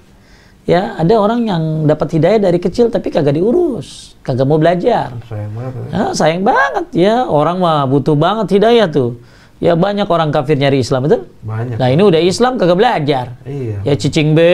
Ya 0.63 0.95
ada 0.95 1.19
orang 1.19 1.47
yang 1.47 1.63
dapat 1.87 2.19
hidayah 2.19 2.39
dari 2.47 2.59
kecil 2.59 2.91
tapi 2.91 3.11
kagak 3.11 3.35
diurus 3.35 4.15
kagak 4.23 4.47
mau 4.47 4.59
belajar. 4.59 5.15
Sayang 5.27 5.53
banget. 5.55 5.71
Ah, 5.91 6.11
sayang 6.15 6.43
banget 6.43 6.85
ya. 6.95 7.15
Orang 7.27 7.59
mah 7.59 7.87
butuh 7.87 8.15
banget 8.15 8.59
hidayah 8.59 8.87
tuh 8.87 9.19
Ya 9.57 9.73
banyak 9.73 10.05
orang 10.05 10.29
kafir 10.29 10.53
nyari 10.53 10.85
Islam 10.85 11.09
betul? 11.09 11.25
Banyak. 11.41 11.81
Nah 11.81 11.87
ini 11.89 12.01
udah 12.05 12.21
Islam 12.21 12.61
kagak 12.61 12.77
belajar. 12.77 13.25
Iya. 13.41 13.81
Ya 13.81 13.93
cicing 13.97 14.37
be, 14.37 14.53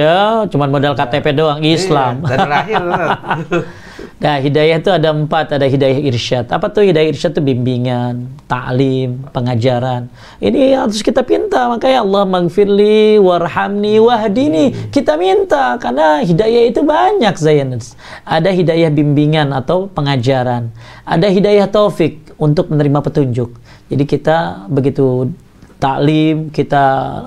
ya 0.00 0.48
cuman 0.48 0.72
modal 0.72 0.96
KTP 0.96 1.36
doang 1.36 1.60
Islam. 1.60 2.24
Iya, 2.24 2.28
dan 2.32 2.48
lahir. 2.48 2.82
Nah, 4.24 4.40
hidayah 4.40 4.80
itu 4.80 4.88
ada 4.88 5.12
empat, 5.12 5.52
ada 5.52 5.68
hidayah 5.68 6.00
irsyad. 6.00 6.48
Apa 6.48 6.72
tuh 6.72 6.86
hidayah 6.86 7.12
irsyad 7.12 7.36
itu 7.36 7.44
bimbingan, 7.44 8.24
taklim, 8.48 9.20
pengajaran. 9.36 10.08
Ini 10.40 10.80
harus 10.80 11.04
kita 11.04 11.20
pinta, 11.20 11.68
makanya 11.68 12.00
Allah 12.00 12.24
magfirli, 12.24 13.20
warhamni, 13.20 14.00
wahdini. 14.00 14.72
Kita 14.88 15.20
minta, 15.20 15.76
karena 15.76 16.24
hidayah 16.24 16.72
itu 16.72 16.80
banyak, 16.80 17.34
Zainus. 17.36 18.00
Ada 18.24 18.48
hidayah 18.48 18.88
bimbingan 18.88 19.52
atau 19.52 19.92
pengajaran. 19.92 20.72
Ada 21.04 21.28
hidayah 21.28 21.68
taufik 21.68 22.23
untuk 22.38 22.70
menerima 22.72 22.98
petunjuk. 23.04 23.50
Jadi 23.90 24.04
kita 24.04 24.66
begitu 24.70 25.30
taklim, 25.78 26.48
kita 26.50 26.84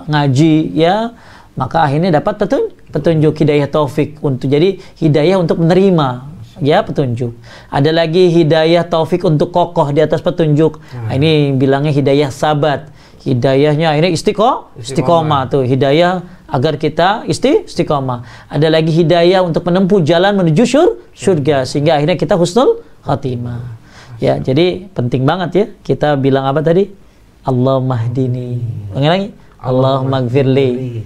ngaji, 0.10 0.56
ya, 0.74 1.14
maka 1.58 1.86
akhirnya 1.86 2.22
dapat 2.22 2.38
petunjuk, 2.42 2.74
petunjuk 2.94 3.34
hidayah 3.38 3.68
taufik 3.70 4.18
untuk 4.22 4.48
jadi 4.50 4.78
hidayah 4.98 5.38
untuk 5.42 5.62
menerima 5.62 6.38
ya 6.62 6.82
petunjuk. 6.82 7.34
Ada 7.70 7.94
lagi 7.94 8.30
hidayah 8.34 8.86
taufik 8.86 9.22
untuk 9.26 9.54
kokoh 9.54 9.90
di 9.94 10.02
atas 10.02 10.22
petunjuk. 10.26 10.82
Hmm. 10.82 11.10
Ini 11.14 11.54
bilangnya 11.58 11.94
hidayah 11.94 12.34
sabat. 12.34 12.90
Hidayahnya 13.28 13.92
ini 14.00 14.16
istiqomah, 14.16 14.80
istiqomah 14.80 15.42
tuh 15.52 15.68
hidayah 15.68 16.24
agar 16.48 16.80
kita 16.80 17.28
isti 17.28 17.68
istiqomah. 17.68 18.24
Ada 18.48 18.72
lagi 18.72 18.88
hidayah 18.94 19.44
untuk 19.44 19.68
menempuh 19.68 20.00
jalan 20.00 20.32
menuju 20.40 20.64
syur, 20.64 20.90
surga 21.12 21.68
sehingga 21.68 22.00
akhirnya 22.00 22.16
kita 22.16 22.40
husnul 22.40 22.80
khatimah. 23.04 23.77
Ya, 24.18 24.42
jadi 24.42 24.90
penting 24.98 25.30
banget 25.30 25.50
ya 25.54 25.66
kita 25.86 26.18
bilang 26.18 26.50
apa 26.50 26.66
tadi? 26.66 26.90
Allah 27.46 27.78
mahdini. 27.80 28.60
Ulangi 28.92 29.30
Allah 29.62 30.04
magfirli 30.04 31.06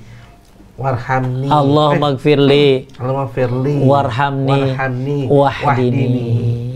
warhamni. 0.79 1.47
Allah 1.47 1.89
eh, 1.93 1.99
magfirli 1.99 2.67
Allah 2.97 3.15
magfirli 3.27 3.75
warhamni. 3.85 4.61
Warhamni. 4.73 5.19
Wahdini. 5.27 6.19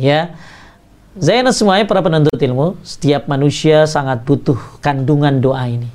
Ya. 0.04 0.36
Zainal 1.16 1.56
semuanya 1.56 1.88
para 1.88 2.04
penuntut 2.04 2.36
ilmu 2.36 2.76
setiap 2.84 3.32
manusia 3.32 3.88
sangat 3.88 4.28
butuh 4.28 4.60
kandungan 4.84 5.40
doa 5.40 5.64
ini. 5.66 5.88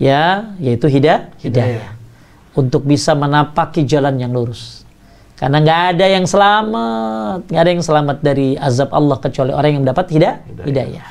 Ya 0.00 0.56
yaitu 0.56 0.88
hidayah. 0.88 1.28
Hidayah. 1.44 1.92
Untuk 2.56 2.88
bisa 2.88 3.12
menapaki 3.12 3.84
jalan 3.84 4.16
yang 4.16 4.32
lurus 4.32 4.79
karena 5.40 5.56
nggak 5.64 5.82
ada 5.96 6.06
yang 6.06 6.24
selamat 6.28 7.48
nggak 7.48 7.62
ada 7.64 7.70
yang 7.72 7.84
selamat 7.84 8.16
dari 8.20 8.60
azab 8.60 8.92
Allah 8.92 9.16
kecuali 9.16 9.56
orang 9.56 9.70
yang 9.72 9.82
mendapat 9.88 10.06
hidayah 10.12 10.36
hidayah. 10.68 11.06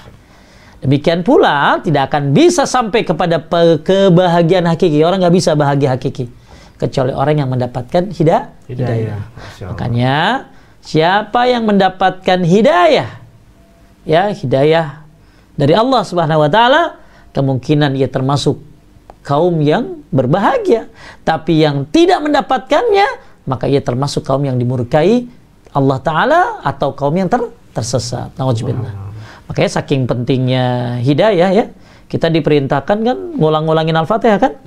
Demikian 0.79 1.27
pula 1.27 1.81
tidak 1.83 2.07
akan 2.07 2.31
bisa 2.31 2.63
sampai 2.63 3.03
kepada 3.03 3.43
kebahagiaan 3.83 4.63
hakiki. 4.69 5.03
Orang 5.03 5.19
nggak 5.19 5.35
bisa 5.35 5.51
bahagia 5.51 5.91
hakiki 5.91 6.31
kecuali 6.79 7.11
orang 7.11 7.43
yang 7.43 7.49
mendapatkan 7.51 8.07
hidayah. 8.15 8.55
hidayah. 8.71 9.19
Makanya 9.67 10.47
siapa 10.79 11.51
yang 11.51 11.67
mendapatkan 11.67 12.39
hidayah, 12.39 13.19
ya 14.07 14.31
hidayah 14.31 15.03
dari 15.59 15.75
Allah 15.75 16.01
Subhanahu 16.07 16.47
Wa 16.47 16.49
Taala, 16.49 16.83
kemungkinan 17.35 17.99
ia 17.99 18.07
termasuk 18.07 18.63
kaum 19.27 19.59
yang 19.59 19.99
berbahagia. 20.15 20.87
Tapi 21.27 21.67
yang 21.67 21.83
tidak 21.91 22.23
mendapatkannya, 22.23 23.28
maka 23.47 23.69
ia 23.69 23.79
termasuk 23.79 24.25
kaum 24.25 24.43
yang 24.43 24.57
dimurkai 24.57 25.29
Allah 25.71 25.99
Taala 26.01 26.41
atau 26.65 26.91
kaum 26.97 27.13
yang 27.13 27.29
ter 27.29 27.45
tersesat. 27.71 28.33
Nauzubillah. 28.35 29.13
Makanya 29.45 29.81
saking 29.81 30.05
pentingnya 30.05 30.97
hidayah 31.01 31.49
ya, 31.53 31.65
kita 32.09 32.25
diperintahkan 32.33 32.97
kan 33.05 33.17
ngulang-ngulangin 33.37 33.93
Al-Fatihah 33.93 34.41
kan? 34.41 34.57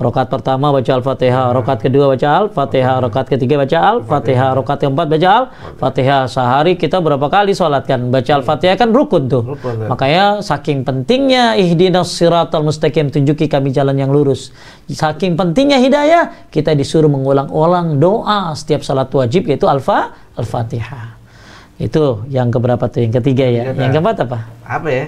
Rokat 0.00 0.32
pertama 0.32 0.72
baca 0.72 0.88
Al-Fatihah, 0.88 1.52
rokat 1.52 1.84
kedua 1.84 2.16
baca 2.16 2.28
Al-Fatihah, 2.40 2.96
rokat 3.04 3.28
ketiga 3.28 3.60
baca 3.60 3.76
Al-Fatihah, 3.76 4.56
rokat 4.56 4.80
keempat 4.80 5.06
baca 5.12 5.28
Al-Fatihah. 5.44 6.24
Sehari 6.32 6.80
kita 6.80 7.04
berapa 7.04 7.28
kali 7.28 7.52
sholat 7.52 7.84
kan? 7.84 8.08
Baca 8.08 8.40
Al-Fatihah 8.40 8.80
kan 8.80 8.88
rukun 8.88 9.28
tuh. 9.28 9.52
Rukun, 9.52 9.84
ya. 9.84 9.88
Makanya 9.92 10.24
saking 10.40 10.88
pentingnya 10.88 11.60
ihdinas 11.60 12.08
siratal 12.08 12.64
mustaqim, 12.64 13.12
tunjuki 13.12 13.52
kami 13.52 13.68
jalan 13.68 13.92
yang 13.92 14.08
lurus. 14.08 14.48
Saking 14.88 15.36
pentingnya 15.36 15.76
hidayah, 15.84 16.48
kita 16.48 16.72
disuruh 16.72 17.12
mengulang-ulang 17.12 18.00
doa 18.00 18.56
setiap 18.56 18.80
sholat 18.80 19.12
wajib 19.12 19.44
yaitu 19.44 19.68
Al-Fatihah. 19.68 21.20
Itu 21.76 22.24
yang 22.32 22.48
keberapa 22.48 22.88
tuh? 22.88 23.04
Yang 23.04 23.20
ketiga 23.20 23.44
ya. 23.44 23.62
Ketiga, 23.70 23.80
yang 23.84 23.92
keempat 23.92 24.16
apa? 24.24 24.38
Apa 24.64 24.88
ya? 24.88 25.04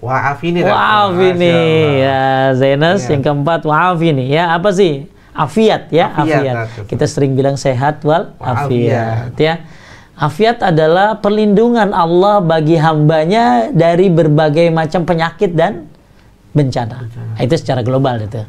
Wa'afini. 0.00 0.60
Wa'afini. 0.60 1.56
Ya, 2.04 2.52
Zainas. 2.52 3.06
Ya. 3.08 3.16
Yang 3.16 3.22
keempat 3.26 3.60
wa'afini. 3.64 4.24
Ya, 4.28 4.52
apa 4.52 4.70
sih? 4.72 5.08
Afiat 5.36 5.92
ya, 5.92 6.16
afiat. 6.16 6.56
afiat. 6.64 6.88
Kita 6.88 7.04
sering 7.04 7.36
bilang 7.36 7.60
sehat 7.60 8.00
wal 8.08 8.32
afiat 8.40 9.36
ya. 9.36 9.60
Afiat 10.16 10.64
adalah 10.64 11.20
perlindungan 11.20 11.92
Allah 11.92 12.40
bagi 12.40 12.80
hambanya 12.80 13.68
dari 13.68 14.08
berbagai 14.08 14.72
macam 14.72 15.04
penyakit 15.04 15.52
dan 15.52 15.92
bencana. 16.56 17.04
bencana. 17.04 17.36
Itu 17.44 17.54
secara 17.60 17.84
global 17.84 18.24
itu. 18.24 18.40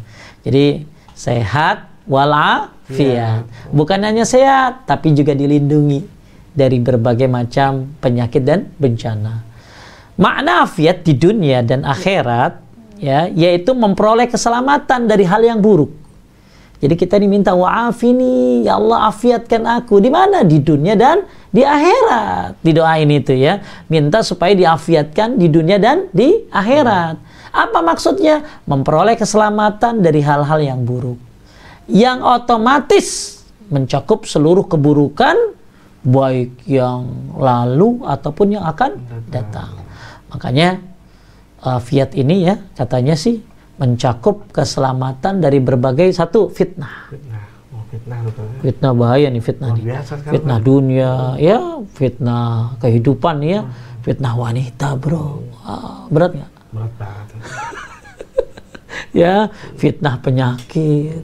Jadi 0.47 0.87
sehat 1.11 1.91
walafiat. 2.07 3.43
Ya. 3.43 3.67
Bukan 3.75 3.99
hanya 4.07 4.23
sehat, 4.23 4.87
tapi 4.87 5.11
juga 5.11 5.35
dilindungi 5.35 6.07
dari 6.55 6.79
berbagai 6.79 7.27
macam 7.27 7.91
penyakit 7.99 8.47
dan 8.47 8.71
bencana. 8.79 9.43
Makna 10.17 10.65
afiat 10.65 11.05
di 11.05 11.13
dunia 11.13 11.61
dan 11.61 11.85
akhirat 11.85 12.57
ya 12.97 13.29
yaitu 13.29 13.77
memperoleh 13.77 14.25
keselamatan 14.25 15.05
dari 15.05 15.23
hal 15.29 15.45
yang 15.45 15.61
buruk. 15.61 15.93
Jadi 16.77 16.93
kita 16.93 17.17
diminta 17.17 17.57
wa'afini, 17.57 18.69
ya 18.69 18.77
Allah 18.77 19.09
afiatkan 19.09 19.65
aku. 19.81 19.97
Di 19.97 20.13
mana? 20.13 20.45
Di 20.45 20.61
dunia 20.61 20.93
dan 20.93 21.25
di 21.49 21.65
akhirat. 21.65 22.61
Di 22.61 22.69
doa 22.69 22.93
ini 23.01 23.17
itu 23.17 23.33
ya. 23.33 23.65
Minta 23.89 24.21
supaya 24.21 24.53
diafiatkan 24.53 25.41
di 25.41 25.49
dunia 25.49 25.81
dan 25.81 26.05
di 26.13 26.45
akhirat. 26.53 27.17
Apa 27.49 27.81
maksudnya? 27.81 28.45
Memperoleh 28.69 29.17
keselamatan 29.17 30.05
dari 30.05 30.21
hal-hal 30.21 30.61
yang 30.61 30.85
buruk. 30.85 31.17
Yang 31.89 32.21
otomatis 32.21 33.07
mencakup 33.73 34.29
seluruh 34.29 34.69
keburukan 34.69 35.33
baik 36.05 36.61
yang 36.69 37.09
lalu 37.33 38.05
ataupun 38.05 38.53
yang 38.53 38.69
akan 38.69 39.01
datang. 39.33 39.76
Makanya 40.33 40.79
uh, 41.63 41.79
Fiat 41.79 42.13
ini 42.17 42.47
ya 42.47 42.55
katanya 42.75 43.15
sih 43.15 43.41
mencakup 43.77 44.49
keselamatan 44.49 45.39
dari 45.39 45.61
berbagai 45.61 46.09
satu 46.09 46.49
fitnah. 46.49 47.13
Fitnah, 47.13 47.45
oh, 47.73 47.83
fitnah, 47.93 48.17
fitnah 48.65 48.91
bahaya 48.97 49.27
nih 49.29 49.43
fitnah 49.43 49.69
oh, 49.69 49.75
nih. 49.77 49.85
Fitnah 50.33 50.59
dunia, 50.59 51.37
ya 51.37 51.57
fitnah 51.93 52.73
kehidupan 52.81 53.45
ya, 53.45 53.61
hmm. 53.61 54.01
fitnah 54.01 54.33
wanita 54.33 54.97
bro, 54.97 55.45
ah, 55.61 56.09
berat 56.09 56.33
nggak? 56.33 56.51
Berat 56.73 56.93
banget. 56.97 57.27
ya 59.21 59.35
fitnah 59.77 60.15
penyakit, 60.25 61.21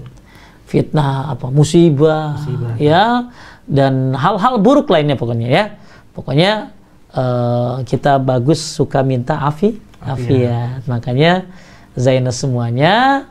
fitnah 0.70 1.34
apa 1.34 1.50
musibah, 1.50 2.38
musibah 2.38 2.74
ya 2.78 3.34
dan 3.66 4.13
hal-hal 4.13 4.62
buruk 4.62 4.94
lainnya 4.94 5.18
pokoknya 5.18 5.48
ya. 5.50 5.66
Pokoknya 6.13 6.70
uh, 7.13 7.86
kita 7.86 8.17
bagus 8.19 8.60
suka 8.60 9.06
minta 9.06 9.39
afi, 9.41 9.78
afiat. 10.02 10.84
Makanya 10.89 11.47
Zainal 11.93 12.34
semuanya 12.34 13.26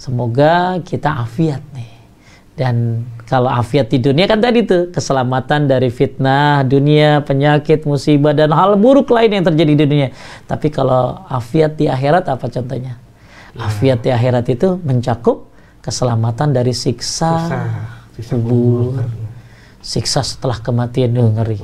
semoga 0.00 0.80
kita 0.80 1.12
afiat 1.24 1.60
nih. 1.76 1.92
Dan 2.56 3.04
kalau 3.28 3.52
afiat 3.52 3.92
di 3.92 4.00
dunia 4.00 4.24
kan 4.24 4.40
tadi 4.40 4.64
tuh 4.64 4.88
keselamatan 4.88 5.68
dari 5.68 5.92
fitnah 5.92 6.64
dunia, 6.64 7.20
penyakit, 7.20 7.84
musibah 7.84 8.32
dan 8.32 8.48
hal 8.56 8.80
buruk 8.80 9.12
lain 9.12 9.28
yang 9.28 9.44
terjadi 9.44 9.72
di 9.76 9.84
dunia. 9.84 10.08
Tapi 10.48 10.72
kalau 10.72 11.20
afiat 11.28 11.76
di 11.76 11.84
akhirat 11.84 12.32
apa 12.32 12.48
contohnya? 12.48 12.96
Ya. 13.52 13.60
Afiat 13.60 14.00
di 14.00 14.08
akhirat 14.08 14.48
itu 14.48 14.80
mencakup 14.80 15.52
keselamatan 15.84 16.56
dari 16.56 16.72
siksa, 16.72 17.44
siksa, 17.44 17.60
siksa 18.16 18.34
kubur, 18.40 19.04
siksa 19.84 20.20
setelah 20.24 20.56
kematian 20.56 21.12
itu 21.12 21.28
ngeri 21.36 21.60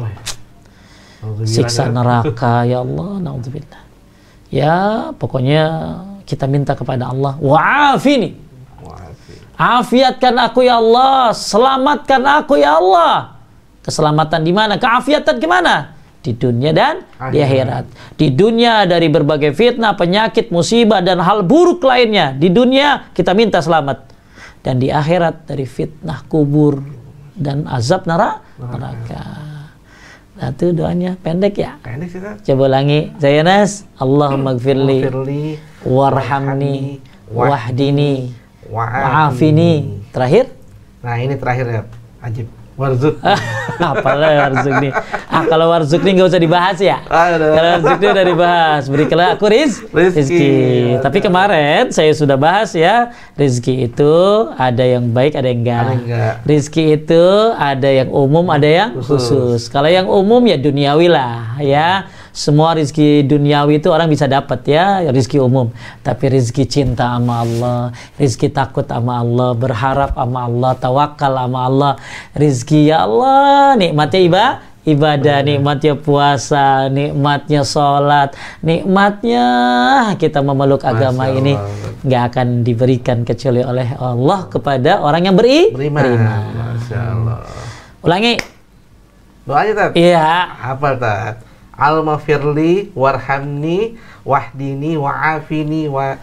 siksa 1.47 1.87
neraka 1.89 2.67
ya 2.67 2.83
Allah 2.83 3.23
naudzubillah 3.23 3.83
ya 4.51 4.77
pokoknya 5.17 5.65
kita 6.27 6.47
minta 6.47 6.73
kepada 6.73 7.11
Allah 7.11 7.37
wa'afini. 7.39 8.41
Afiatkan 9.63 10.35
aku 10.43 10.65
ya 10.67 10.81
Allah. 10.81 11.31
Selamatkan 11.31 12.23
aku 12.43 12.59
ya 12.59 12.81
Allah. 12.83 13.39
Keselamatan 13.85 14.43
di 14.43 14.53
mana? 14.55 14.75
Keafiatan 14.79 15.39
gimana 15.39 15.95
di 16.23 16.33
dunia 16.39 16.71
dan 16.71 17.03
di 17.31 17.39
akhirat. 17.43 17.85
Di 18.15 18.31
dunia 18.31 18.87
dari 18.87 19.11
berbagai 19.11 19.55
fitnah, 19.55 19.99
penyakit, 19.99 20.55
musibah 20.55 21.03
dan 21.03 21.19
hal 21.19 21.43
buruk 21.43 21.83
lainnya. 21.83 22.35
Di 22.35 22.49
dunia 22.49 23.11
kita 23.11 23.35
minta 23.35 23.59
selamat. 23.59 24.15
Dan 24.63 24.79
di 24.79 24.95
akhirat 24.95 25.51
dari 25.51 25.67
fitnah 25.67 26.23
kubur, 26.31 26.79
dan 27.35 27.67
azab 27.67 28.07
neraka. 28.07 28.47
neraka. 28.63 29.23
Itu 30.51 30.75
doanya 30.75 31.15
pendek 31.23 31.55
ya. 31.63 31.79
Pendek 31.87 32.11
sih. 32.11 32.19
Coba 32.19 32.67
ulangi. 32.67 33.15
Zayanas, 33.23 33.87
Allahumma 33.95 34.59
gfirli 34.59 35.07
Firli 35.07 35.45
warhamni 35.87 36.99
wahdini 37.31 38.35
wa'afini. 38.67 40.03
Terakhir? 40.11 40.51
Nah, 41.03 41.15
ini 41.19 41.35
terakhir 41.39 41.67
ya. 41.71 41.83
Ajib. 42.23 42.62
Warzuk. 42.73 43.21
Apalah 43.93 44.49
warzukni. 44.49 44.89
Ah 45.29 45.45
kalau 45.45 45.69
warzukni 45.69 46.17
nggak 46.17 46.29
usah 46.33 46.41
dibahas 46.41 46.79
ya. 46.81 47.05
Aduh. 47.05 47.53
Kalau 47.53 47.69
warzukni 47.77 48.07
udah 48.09 48.25
dibahas. 48.25 48.83
Berikanlah 48.89 49.29
aku 49.37 49.45
riz, 49.53 49.85
Rizki. 49.93 50.97
Tapi 51.05 51.19
kemarin 51.21 51.93
saya 51.93 52.17
sudah 52.17 52.41
bahas 52.41 52.73
ya. 52.73 53.13
Rizki 53.37 53.85
itu 53.93 54.15
ada 54.57 54.85
yang 54.85 55.13
baik, 55.13 55.37
ada 55.37 55.53
yang 55.53 55.61
enggak. 55.61 55.83
Ada 55.85 55.93
yang 55.93 56.03
enggak. 56.09 56.35
Rizki 56.49 56.85
itu 56.97 57.25
ada 57.53 57.89
yang 57.93 58.09
umum, 58.09 58.47
ada 58.49 58.69
yang 58.69 58.91
Khusus. 58.97 59.21
khusus. 59.29 59.61
Kalau 59.69 59.93
yang 59.93 60.09
umum 60.09 60.41
ya 60.49 60.57
duniawi 60.57 61.13
lah 61.13 61.61
ya. 61.61 62.09
Semua 62.33 62.73
rizki 62.73 63.21
duniawi 63.29 63.77
itu 63.77 63.92
orang 63.92 64.09
bisa 64.09 64.25
dapat 64.25 64.64
ya, 64.64 65.05
rizki 65.12 65.37
umum. 65.37 65.68
Tapi 66.01 66.33
rizki 66.33 66.64
cinta 66.64 67.21
sama 67.21 67.45
Allah, 67.45 67.81
rizki 68.16 68.49
takut 68.49 68.88
sama 68.88 69.21
Allah, 69.21 69.53
berharap 69.53 70.16
sama 70.16 70.49
Allah, 70.49 70.73
tawakal 70.81 71.33
sama 71.37 71.61
Allah, 71.68 71.92
rizki 72.33 72.88
ya 72.88 73.05
Allah, 73.05 73.77
nikmatnya 73.77 74.21
iba, 74.25 74.45
ibadah, 74.88 75.45
nikmatnya 75.45 75.92
puasa, 75.92 76.88
nikmatnya 76.88 77.68
sholat, 77.68 78.33
nikmatnya 78.64 79.47
kita 80.16 80.40
memeluk 80.40 80.88
agama 80.88 81.29
Masya 81.29 81.37
ini 81.37 81.53
Allah. 81.53 82.01
nggak 82.01 82.23
akan 82.33 82.47
diberikan 82.64 83.18
kecuali 83.29 83.61
oleh 83.61 83.92
Allah 84.01 84.49
kepada 84.49 85.05
orang 85.05 85.29
yang 85.29 85.37
beri, 85.37 85.68
Beriman. 85.68 86.16
Masya 86.16 86.99
Allah. 87.12 87.38
Ulangi. 88.01 88.35
Doanya 89.45 89.73
Tat. 89.77 89.90
Iya. 90.01 90.27
Apa 90.75 90.88
Tat? 90.97 91.52
Al-mafirli 91.77 92.93
warhamni 92.95 93.97
wahdini 94.25 94.97
wa'afini 94.97 95.89
wa 95.89 96.17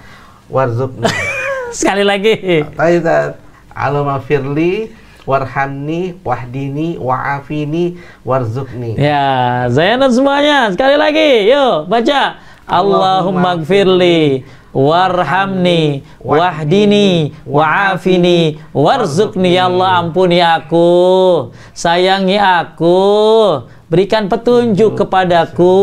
warzukni. 0.50 1.10
Sekali 1.78 2.04
lagi. 2.06 2.64
Tadi 2.78 2.98
Tat. 3.02 3.38
Al-mafirli 3.74 4.94
warhamni 5.26 6.18
wahdini 6.26 6.98
wa'afini 6.98 7.98
warzukni. 8.26 8.98
Ya, 8.98 9.66
Zainal 9.70 10.10
semuanya. 10.10 10.74
Sekali 10.74 10.96
lagi. 10.98 11.50
Yuk, 11.54 11.86
baca. 11.90 12.50
Allahumma 12.70 13.58
gfirli 13.58 14.46
warhamni 14.70 16.06
wahdini 16.22 17.34
wa'afini 17.42 18.62
warzuqni 18.70 19.58
ya 19.58 19.66
Allah 19.66 20.06
ampuni 20.06 20.38
aku 20.38 21.50
sayangi 21.74 22.38
aku 22.38 22.94
berikan 23.90 24.30
petunjuk 24.32 24.96
kepadaku. 24.96 25.76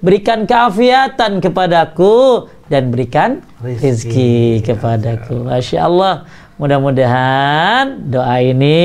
Berikan 0.00 0.46
keafiatan 0.48 1.42
kepadaku. 1.42 2.46
Dan 2.70 2.94
berikan 2.94 3.42
rezeki 3.60 4.62
kepadaku. 4.62 5.50
Masya 5.50 5.90
Allah. 5.90 6.14
Mudah-mudahan 6.60 8.12
doa 8.12 8.36
ini 8.44 8.78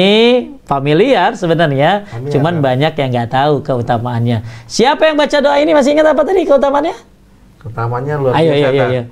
familiar 0.63 1.35
sebenarnya. 1.35 2.07
Familiar, 2.07 2.31
cuman 2.31 2.53
Pak. 2.57 2.63
banyak 2.63 2.93
yang 3.03 3.09
nggak 3.11 3.29
tahu 3.35 3.53
keutamaannya. 3.67 4.47
Siapa 4.63 5.11
yang 5.11 5.19
baca 5.19 5.37
doa 5.43 5.59
ini? 5.59 5.75
Masih 5.75 5.91
ingat 5.91 6.07
apa 6.07 6.23
tadi 6.23 6.47
keutamaannya? 6.47 6.95
Utamanya 7.65 8.13
luar 8.21 8.31
biasa. 8.31 8.45
ayo 8.45 8.51
ayo, 8.53 8.69
Tat. 8.69 8.87
ayo. 8.93 9.03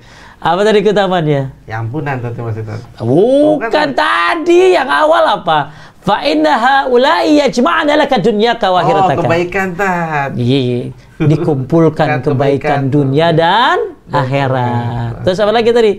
apa 0.43 0.61
tadi 0.63 0.79
keutamaannya? 0.85 1.41
Ya 1.67 1.75
ampunan 1.83 2.15
Mas 2.23 2.57
Tat. 2.61 2.79
Bukan 3.03 3.67
Bukan, 3.67 3.87
tadi 3.91 4.61
yang 4.77 4.87
awal 4.87 5.43
apa? 5.43 5.59
Fa 6.03 6.19
inna 6.21 6.53
haula'i 6.59 7.39
yajma'na 7.39 7.95
laka 7.95 8.19
dunyaka 8.19 8.67
wa 8.67 8.75
Oh, 8.75 8.81
akhirataka. 8.83 9.23
kebaikan 9.23 9.67
Tat. 9.71 10.31
Iya, 10.35 10.91
dikumpulkan 11.15 12.07
Kan 12.11 12.19
kebaikan 12.19 12.35
kebaikan. 12.35 12.81
dunia 12.91 13.27
dan 13.31 13.77
akhirat. 14.11 15.23
Terus 15.23 15.39
apa 15.39 15.51
lagi 15.51 15.71
tadi? 15.71 15.93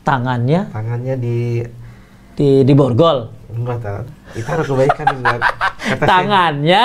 Tangannya 0.00 0.72
Tangannya 0.72 1.14
di 1.14 1.60
di 2.32 2.48
di 2.64 2.72
borgol. 2.72 3.28
enggak 3.52 3.78
Tat. 3.84 4.04
Itu 4.32 4.48
harus 4.48 4.64
kebaikan 4.66 5.06
Tangannya 6.08 6.84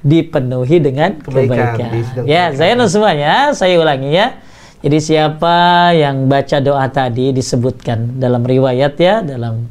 dipenuhi 0.00 0.76
dengan 0.76 1.20
Kebaikan, 1.20 1.76
kebaikan. 1.76 2.24
Ya, 2.24 2.52
saya 2.52 2.72
semuanya, 2.84 3.52
saya 3.52 3.76
ulangi 3.76 4.12
ya. 4.12 4.40
Jadi 4.80 4.98
siapa 4.98 5.56
yang 5.92 6.26
baca 6.26 6.58
doa 6.58 6.88
tadi 6.88 7.30
disebutkan 7.30 8.16
dalam 8.16 8.42
riwayat 8.42 8.98
ya, 8.98 9.20
dalam 9.22 9.68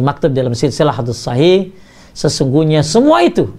maktub 0.00 0.32
dalam 0.32 0.56
silsilah 0.56 0.96
hadis 0.96 1.20
sahih, 1.20 1.72
sesungguhnya 2.16 2.80
semua 2.80 3.20
itu 3.24 3.52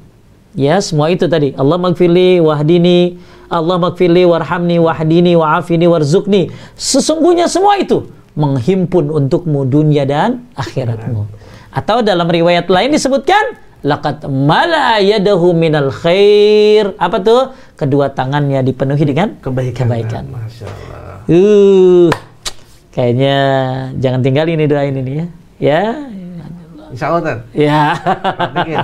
ya, 0.55 0.79
semua 0.79 1.11
itu 1.11 1.27
tadi. 1.27 1.51
Allah 1.53 1.77
magfirli 1.77 2.39
wahdini, 2.41 3.19
Allah 3.51 3.77
magfirli 3.77 4.23
warhamni 4.25 4.79
wahdini 4.81 5.35
wa'afini 5.37 5.85
warzuqni. 5.85 6.49
Sesungguhnya 6.73 7.45
semua 7.51 7.77
itu 7.77 8.09
menghimpun 8.33 9.11
untukmu 9.11 9.67
dunia 9.67 10.07
dan 10.07 10.47
akhiratmu. 10.55 11.27
Atau 11.75 12.01
dalam 12.01 12.27
riwayat 12.31 12.71
lain 12.71 12.95
disebutkan 12.95 13.59
laqad 13.83 14.25
mala 14.31 14.97
yadahu 15.03 15.51
minal 15.51 15.91
khair. 15.91 16.95
Apa 16.95 17.19
tuh? 17.19 17.41
Kedua 17.75 18.11
tangannya 18.11 18.63
dipenuhi 18.63 19.03
dengan 19.03 19.35
kebaikan. 19.43 19.75
kebaikan. 19.75 20.23
Masya 20.31 20.65
Allah. 20.67 21.03
Uh, 21.27 22.07
kayaknya 22.95 23.37
jangan 23.99 24.23
tinggal 24.23 24.47
ini 24.47 24.63
doa 24.65 24.83
ini 24.87 24.99
nih 25.03 25.15
ya. 25.15 25.25
Ya, 25.55 25.83
Insya 26.95 27.11
Allah 27.11 27.21
Tat. 27.27 27.39
ya, 27.51 27.81
Praktekin. 28.39 28.77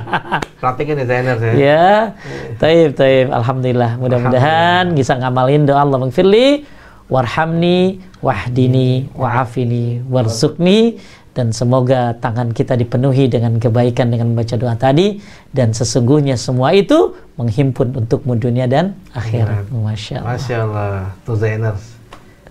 Praktekin 0.59 0.95
desainer 0.99 1.35
saya. 1.39 1.53
ya. 1.55 1.87
Taib, 2.59 2.91
taib. 2.91 3.31
Alhamdulillah. 3.31 3.95
Mudah-mudahan 3.95 4.91
bisa 4.91 5.15
ngamalin 5.15 5.63
doa 5.63 5.79
Allah 5.79 5.95
mengfirli, 5.95 6.67
warhamni, 7.07 8.03
wahdini, 8.19 9.07
wa'afini, 9.15 10.03
warzuqni. 10.11 10.99
Dan 11.31 11.55
semoga 11.55 12.11
tangan 12.19 12.51
kita 12.51 12.75
dipenuhi 12.75 13.31
dengan 13.31 13.55
kebaikan 13.55 14.11
dengan 14.11 14.35
membaca 14.35 14.59
doa 14.59 14.75
tadi. 14.75 15.23
Dan 15.55 15.71
sesungguhnya 15.71 16.35
semua 16.35 16.75
itu 16.75 17.15
menghimpun 17.39 17.95
untukmu 17.95 18.35
dunia 18.35 18.67
dan 18.67 18.99
akhirat. 19.15 19.71
Masya 19.71 20.19
Allah. 20.19 20.27
Masya 20.35 20.55
Allah. 20.67 20.91
Tuh 21.23 21.39
Zainers. 21.39 21.83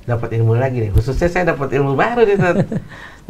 Dapat 0.08 0.40
ilmu 0.40 0.56
lagi 0.56 0.88
nih. 0.88 0.90
Khususnya 0.96 1.28
saya 1.28 1.44
dapat 1.52 1.76
ilmu 1.76 1.92
baru 1.92 2.24
nih. 2.24 2.36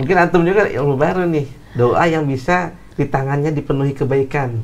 Mungkin 0.01 0.17
antum 0.17 0.43
juga 0.49 0.65
ilmu 0.65 0.97
baru 0.97 1.29
nih. 1.29 1.47
Doa 1.77 2.09
yang 2.09 2.25
bisa 2.25 2.73
di 2.97 3.05
tangannya 3.05 3.53
dipenuhi 3.53 3.93
kebaikan. 3.93 4.57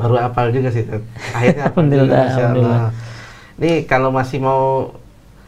Baru 0.00 0.16
apal 0.16 0.48
juga 0.50 0.72
sih. 0.72 0.88
Akhirnya 1.36 1.68
Alhamdulillah, 1.68 2.24
alhamdulillah. 2.32 2.80
Allah. 2.88 3.58
Nih 3.60 3.84
kalau 3.84 4.08
masih 4.08 4.40
mau 4.40 4.96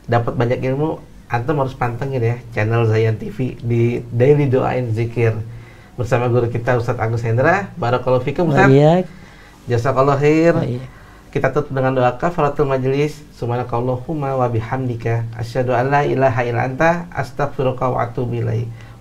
dapat 0.05 0.37
banyak 0.37 0.61
ilmu, 0.61 1.01
antum 1.33 1.65
harus 1.65 1.73
pantengin 1.73 2.21
ya 2.21 2.37
channel 2.53 2.85
Zayan 2.85 3.17
TV 3.17 3.57
di 3.57 4.05
Daily 4.13 4.53
Doain 4.53 4.93
Zikir 4.93 5.33
bersama 5.97 6.29
guru 6.29 6.53
kita 6.53 6.77
Ustadz 6.77 7.01
Agus 7.01 7.25
Hendra. 7.25 7.73
Barakallahu 7.81 8.21
fikum 8.21 8.53
Ustadz. 8.53 8.69
Iya. 8.69 9.09
Jazakallah 9.65 10.21
khair. 10.21 10.53
Iya. 10.61 10.85
Kita 11.33 11.49
tutup 11.49 11.73
dengan 11.73 11.97
doa 11.97 12.13
kafaratul 12.21 12.69
majelis. 12.69 13.25
Subhanakallahumma 13.41 14.37
wa 14.37 14.47
bihamdika 14.53 15.25
asyhadu 15.33 15.73
an 15.73 15.89
la 15.89 16.05
ilaha 16.05 16.45
illa 16.45 16.69
anta 16.69 17.09
astaghfiruka 17.09 17.89
wa 17.89 18.05
atubu 18.05 18.45
ilaik. 18.45 18.69